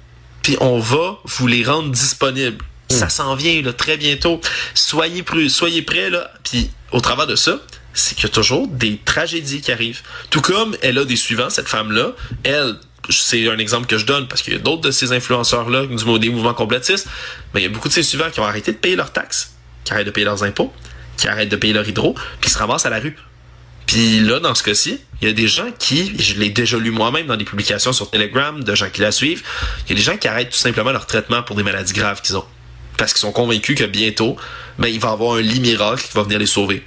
puis 0.43 0.57
on 0.61 0.79
va 0.79 1.19
vous 1.25 1.47
les 1.47 1.65
rendre 1.65 1.91
disponibles. 1.91 2.65
Ça 2.91 3.07
hmm. 3.07 3.11
s'en 3.11 3.35
vient 3.35 3.63
là, 3.63 3.73
très 3.73 3.97
bientôt. 3.97 4.41
Soyez, 4.75 5.23
plus, 5.23 5.51
soyez 5.51 5.83
prêts, 5.83 6.11
là. 6.11 6.31
Puis 6.45 6.71
au 6.93 7.01
travers 7.01 7.27
de 7.27 7.37
ça, 7.37 7.59
c'est 7.95 8.15
qu'il 8.15 8.25
y 8.25 8.27
a 8.27 8.31
toujours 8.31 8.69
des 8.69 8.99
tragédies 9.05 9.61
qui 9.61 9.73
arrivent. 9.73 10.03
Tout 10.31 10.41
comme 10.41 10.77
elle 10.83 10.99
a 10.99 11.05
des 11.05 11.17
suivants, 11.17 11.51
cette 11.51 11.69
femme-là, 11.69 12.13
elle, 12.45 12.77
c'est 13.09 13.49
un 13.49 13.59
exemple 13.59 13.87
que 13.87 13.99
je 13.99 14.07
donne 14.07 14.29
parce 14.29 14.43
qu'il 14.43 14.53
y 14.53 14.57
a 14.57 14.59
d'autres 14.59 14.83
de 14.83 14.91
ces 14.91 15.13
influenceurs-là, 15.13 15.87
du 15.87 16.19
des 16.19 16.31
mouvements 16.31 16.55
complotistes, 16.55 17.09
mais 17.53 17.61
il 17.61 17.65
y 17.65 17.67
a 17.67 17.71
beaucoup 17.71 17.89
de 17.89 17.95
ces 17.95 18.03
suivants 18.03 18.31
qui 18.31 18.41
ont 18.41 18.45
arrêté 18.45 18.73
de 18.73 18.79
payer 18.79 18.97
leurs 18.97 19.13
taxes, 19.13 19.55
qui 19.85 19.93
arrêtent 19.93 20.07
de 20.07 20.13
payer 20.13 20.25
leurs 20.25 20.45
impôts, 20.45 20.73
qui 21.17 21.29
arrêtent 21.29 21.51
de 21.51 21.57
payer 21.57 21.73
leur 21.73 21.89
hydro, 21.89 22.15
puis 22.15 22.49
qui 22.49 22.51
se 22.51 22.59
ramassent 22.59 22.87
à 22.87 22.91
la 22.91 23.01
rue. 23.01 23.17
Puis 23.87 24.21
là, 24.21 24.41
dans 24.41 24.55
ce 24.55 24.63
cas-ci, 24.63 25.01
il 25.21 25.29
y 25.29 25.31
a 25.31 25.35
des 25.35 25.49
gens 25.49 25.71
qui, 25.79 26.13
je 26.19 26.35
l'ai 26.35 26.51
déjà 26.51 26.79
lu 26.79 26.91
moi-même 26.91 27.27
dans 27.27 27.37
des 27.37 27.45
publications 27.45 27.93
sur 27.93 28.11
Telegram, 28.11 28.63
de 28.63 28.75
gens 28.75 28.89
qui 28.91 29.01
la 29.01 29.13
suivent, 29.13 29.43
il 29.87 29.91
y 29.91 29.93
a 29.93 29.97
des 29.97 30.03
gens 30.03 30.17
qui 30.17 30.29
arrêtent 30.29 30.51
tout 30.51 30.59
simplement 30.59 30.93
leur 30.93 31.07
traitement 31.07 31.43
pour 31.43 31.57
des 31.57 31.63
maladies 31.63 31.93
graves 31.93 32.23
qu'ils 32.23 32.37
ont. 32.37 32.45
Parce 32.97 33.13
qu'ils 33.13 33.21
sont 33.21 33.33
convaincus 33.33 33.77
que 33.77 33.85
bientôt, 33.85 34.37
ben, 34.79 34.89
il 34.89 35.01
va 35.01 35.11
y 35.11 35.13
avoir 35.13 35.37
un 35.37 35.41
lit 35.41 35.61
miracle 35.61 36.03
qui 36.03 36.15
va 36.15 36.23
venir 36.23 36.39
les 36.39 36.47
sauver. 36.47 36.85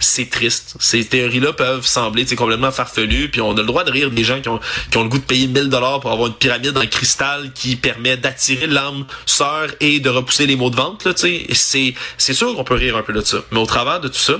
C'est 0.00 0.30
triste. 0.30 0.76
Ces 0.78 1.04
théories-là 1.06 1.52
peuvent 1.52 1.84
sembler 1.84 2.24
complètement 2.24 2.70
farfelues, 2.70 3.30
puis 3.30 3.40
on 3.40 3.52
a 3.52 3.60
le 3.60 3.66
droit 3.66 3.84
de 3.84 3.90
rire 3.90 4.10
des 4.10 4.22
gens 4.22 4.40
qui 4.40 4.48
ont, 4.48 4.60
qui 4.90 4.96
ont 4.96 5.02
le 5.02 5.08
goût 5.08 5.18
de 5.18 5.24
payer 5.24 5.48
1000 5.48 5.68
dollars 5.68 6.00
pour 6.00 6.12
avoir 6.12 6.28
une 6.28 6.34
pyramide 6.34 6.76
en 6.76 6.86
cristal 6.86 7.52
qui 7.52 7.74
permet 7.74 8.16
d'attirer 8.16 8.68
l'âme 8.68 9.06
sœur 9.26 9.68
et 9.80 9.98
de 9.98 10.08
repousser 10.08 10.46
les 10.46 10.56
mots 10.56 10.70
de 10.70 10.76
vente. 10.76 11.06
C'est 11.16 11.94
sûr 12.18 12.54
qu'on 12.54 12.64
peut 12.64 12.74
rire 12.74 12.96
un 12.96 13.02
peu 13.02 13.12
de 13.12 13.22
ça. 13.22 13.38
Mais 13.50 13.58
au 13.58 13.66
travers 13.66 14.00
de 14.00 14.08
tout 14.08 14.18
ça, 14.18 14.34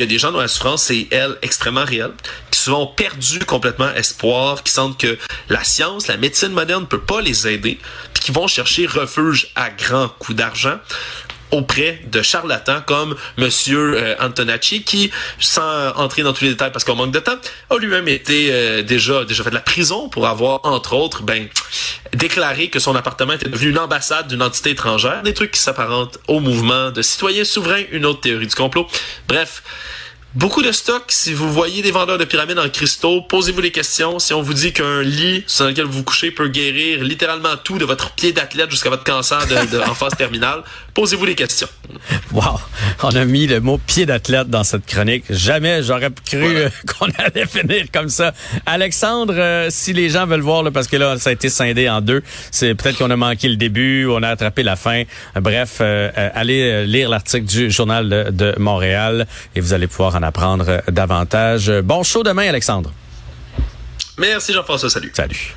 il 0.00 0.04
y 0.04 0.06
a 0.06 0.06
des 0.06 0.18
gens 0.18 0.32
dont 0.32 0.40
la 0.40 0.48
souffrance 0.48 0.84
c'est 0.84 1.08
extrêmement 1.42 1.84
réelle, 1.84 2.12
qui 2.50 2.58
souvent 2.58 2.84
ont 2.84 2.86
perdu 2.86 3.40
complètement 3.40 3.92
espoir, 3.92 4.62
qui 4.62 4.72
sentent 4.72 4.98
que 4.98 5.18
la 5.50 5.62
science, 5.62 6.06
la 6.06 6.16
médecine 6.16 6.52
moderne 6.52 6.82
ne 6.82 6.86
peut 6.86 7.02
pas 7.02 7.20
les 7.20 7.46
aider, 7.46 7.78
puis 8.14 8.22
qui 8.24 8.32
vont 8.32 8.46
chercher 8.46 8.86
refuge 8.86 9.48
à 9.56 9.68
grands 9.68 10.08
coups 10.08 10.38
d'argent 10.38 10.78
auprès 11.50 12.00
de 12.10 12.22
charlatans 12.22 12.82
comme 12.86 13.16
Monsieur 13.36 13.94
euh, 13.96 14.14
Antonacci, 14.20 14.82
qui, 14.82 15.10
sans 15.38 15.92
entrer 15.96 16.22
dans 16.22 16.32
tous 16.32 16.44
les 16.44 16.50
détails 16.50 16.72
parce 16.72 16.84
qu'on 16.84 16.96
manque 16.96 17.12
de 17.12 17.18
temps, 17.18 17.36
a 17.70 17.76
lui-même 17.76 18.08
été 18.08 18.48
euh, 18.50 18.82
déjà 18.82 19.24
déjà 19.24 19.44
fait 19.44 19.50
de 19.50 19.54
la 19.54 19.60
prison 19.60 20.08
pour 20.08 20.26
avoir, 20.26 20.60
entre 20.64 20.94
autres, 20.94 21.22
ben 21.22 21.48
déclaré 22.14 22.68
que 22.68 22.78
son 22.78 22.96
appartement 22.96 23.34
était 23.34 23.48
devenu 23.48 23.70
une 23.70 23.78
ambassade 23.78 24.28
d'une 24.28 24.42
entité 24.42 24.70
étrangère, 24.70 25.22
des 25.22 25.34
trucs 25.34 25.52
qui 25.52 25.60
s'apparentent 25.60 26.18
au 26.28 26.40
mouvement 26.40 26.90
de 26.90 27.02
citoyens 27.02 27.44
souverains, 27.44 27.82
une 27.92 28.06
autre 28.06 28.20
théorie 28.20 28.46
du 28.46 28.54
complot. 28.54 28.86
Bref, 29.28 29.62
Beaucoup 30.36 30.62
de 30.62 30.70
stock. 30.70 31.02
Si 31.08 31.34
vous 31.34 31.52
voyez 31.52 31.82
des 31.82 31.90
vendeurs 31.90 32.16
de 32.16 32.24
pyramides 32.24 32.60
en 32.60 32.68
cristaux, 32.68 33.20
posez-vous 33.22 33.62
les 33.62 33.72
questions. 33.72 34.20
Si 34.20 34.32
on 34.32 34.42
vous 34.42 34.54
dit 34.54 34.72
qu'un 34.72 35.02
lit 35.02 35.42
sur 35.48 35.66
lequel 35.66 35.86
vous 35.86 36.04
couchez 36.04 36.30
peut 36.30 36.46
guérir 36.46 37.02
littéralement 37.02 37.56
tout 37.56 37.78
de 37.78 37.84
votre 37.84 38.12
pied 38.12 38.32
d'athlète 38.32 38.70
jusqu'à 38.70 38.90
votre 38.90 39.02
cancer 39.02 39.44
de, 39.48 39.80
en 39.80 39.94
phase 39.96 40.14
terminale, 40.16 40.62
posez-vous 40.94 41.24
les 41.24 41.34
questions. 41.34 41.68
Wow, 42.32 42.60
on 43.02 43.10
a 43.10 43.24
mis 43.24 43.46
le 43.46 43.60
mot 43.60 43.78
pied 43.78 44.06
d'athlète 44.06 44.48
dans 44.48 44.64
cette 44.64 44.86
chronique. 44.86 45.24
Jamais 45.30 45.82
j'aurais 45.82 46.10
cru 46.24 46.56
euh, 46.56 46.68
qu'on 46.98 47.08
allait 47.18 47.46
finir 47.46 47.86
comme 47.92 48.08
ça. 48.08 48.32
Alexandre, 48.66 49.34
euh, 49.36 49.68
si 49.70 49.92
les 49.92 50.10
gens 50.10 50.26
veulent 50.26 50.40
voir, 50.40 50.62
là, 50.62 50.70
parce 50.70 50.88
que 50.88 50.96
là, 50.96 51.18
ça 51.18 51.30
a 51.30 51.32
été 51.32 51.48
scindé 51.48 51.88
en 51.88 52.00
deux, 52.00 52.22
c'est 52.50 52.74
peut-être 52.74 52.98
qu'on 52.98 53.10
a 53.10 53.16
manqué 53.16 53.48
le 53.48 53.56
début, 53.56 54.06
on 54.06 54.22
a 54.22 54.28
attrapé 54.28 54.62
la 54.62 54.76
fin. 54.76 55.02
Bref, 55.36 55.78
euh, 55.80 56.10
allez 56.34 56.86
lire 56.86 57.08
l'article 57.08 57.46
du 57.46 57.70
Journal 57.70 58.08
de, 58.08 58.30
de 58.30 58.54
Montréal 58.58 59.26
et 59.54 59.60
vous 59.60 59.72
allez 59.72 59.86
pouvoir 59.86 60.22
apprendre 60.22 60.82
davantage. 60.88 61.70
Bon 61.82 62.02
show 62.02 62.22
demain, 62.22 62.48
Alexandre. 62.48 62.92
Merci 64.18 64.52
Jean-François, 64.52 64.90
salut. 64.90 65.10
Salut. 65.14 65.54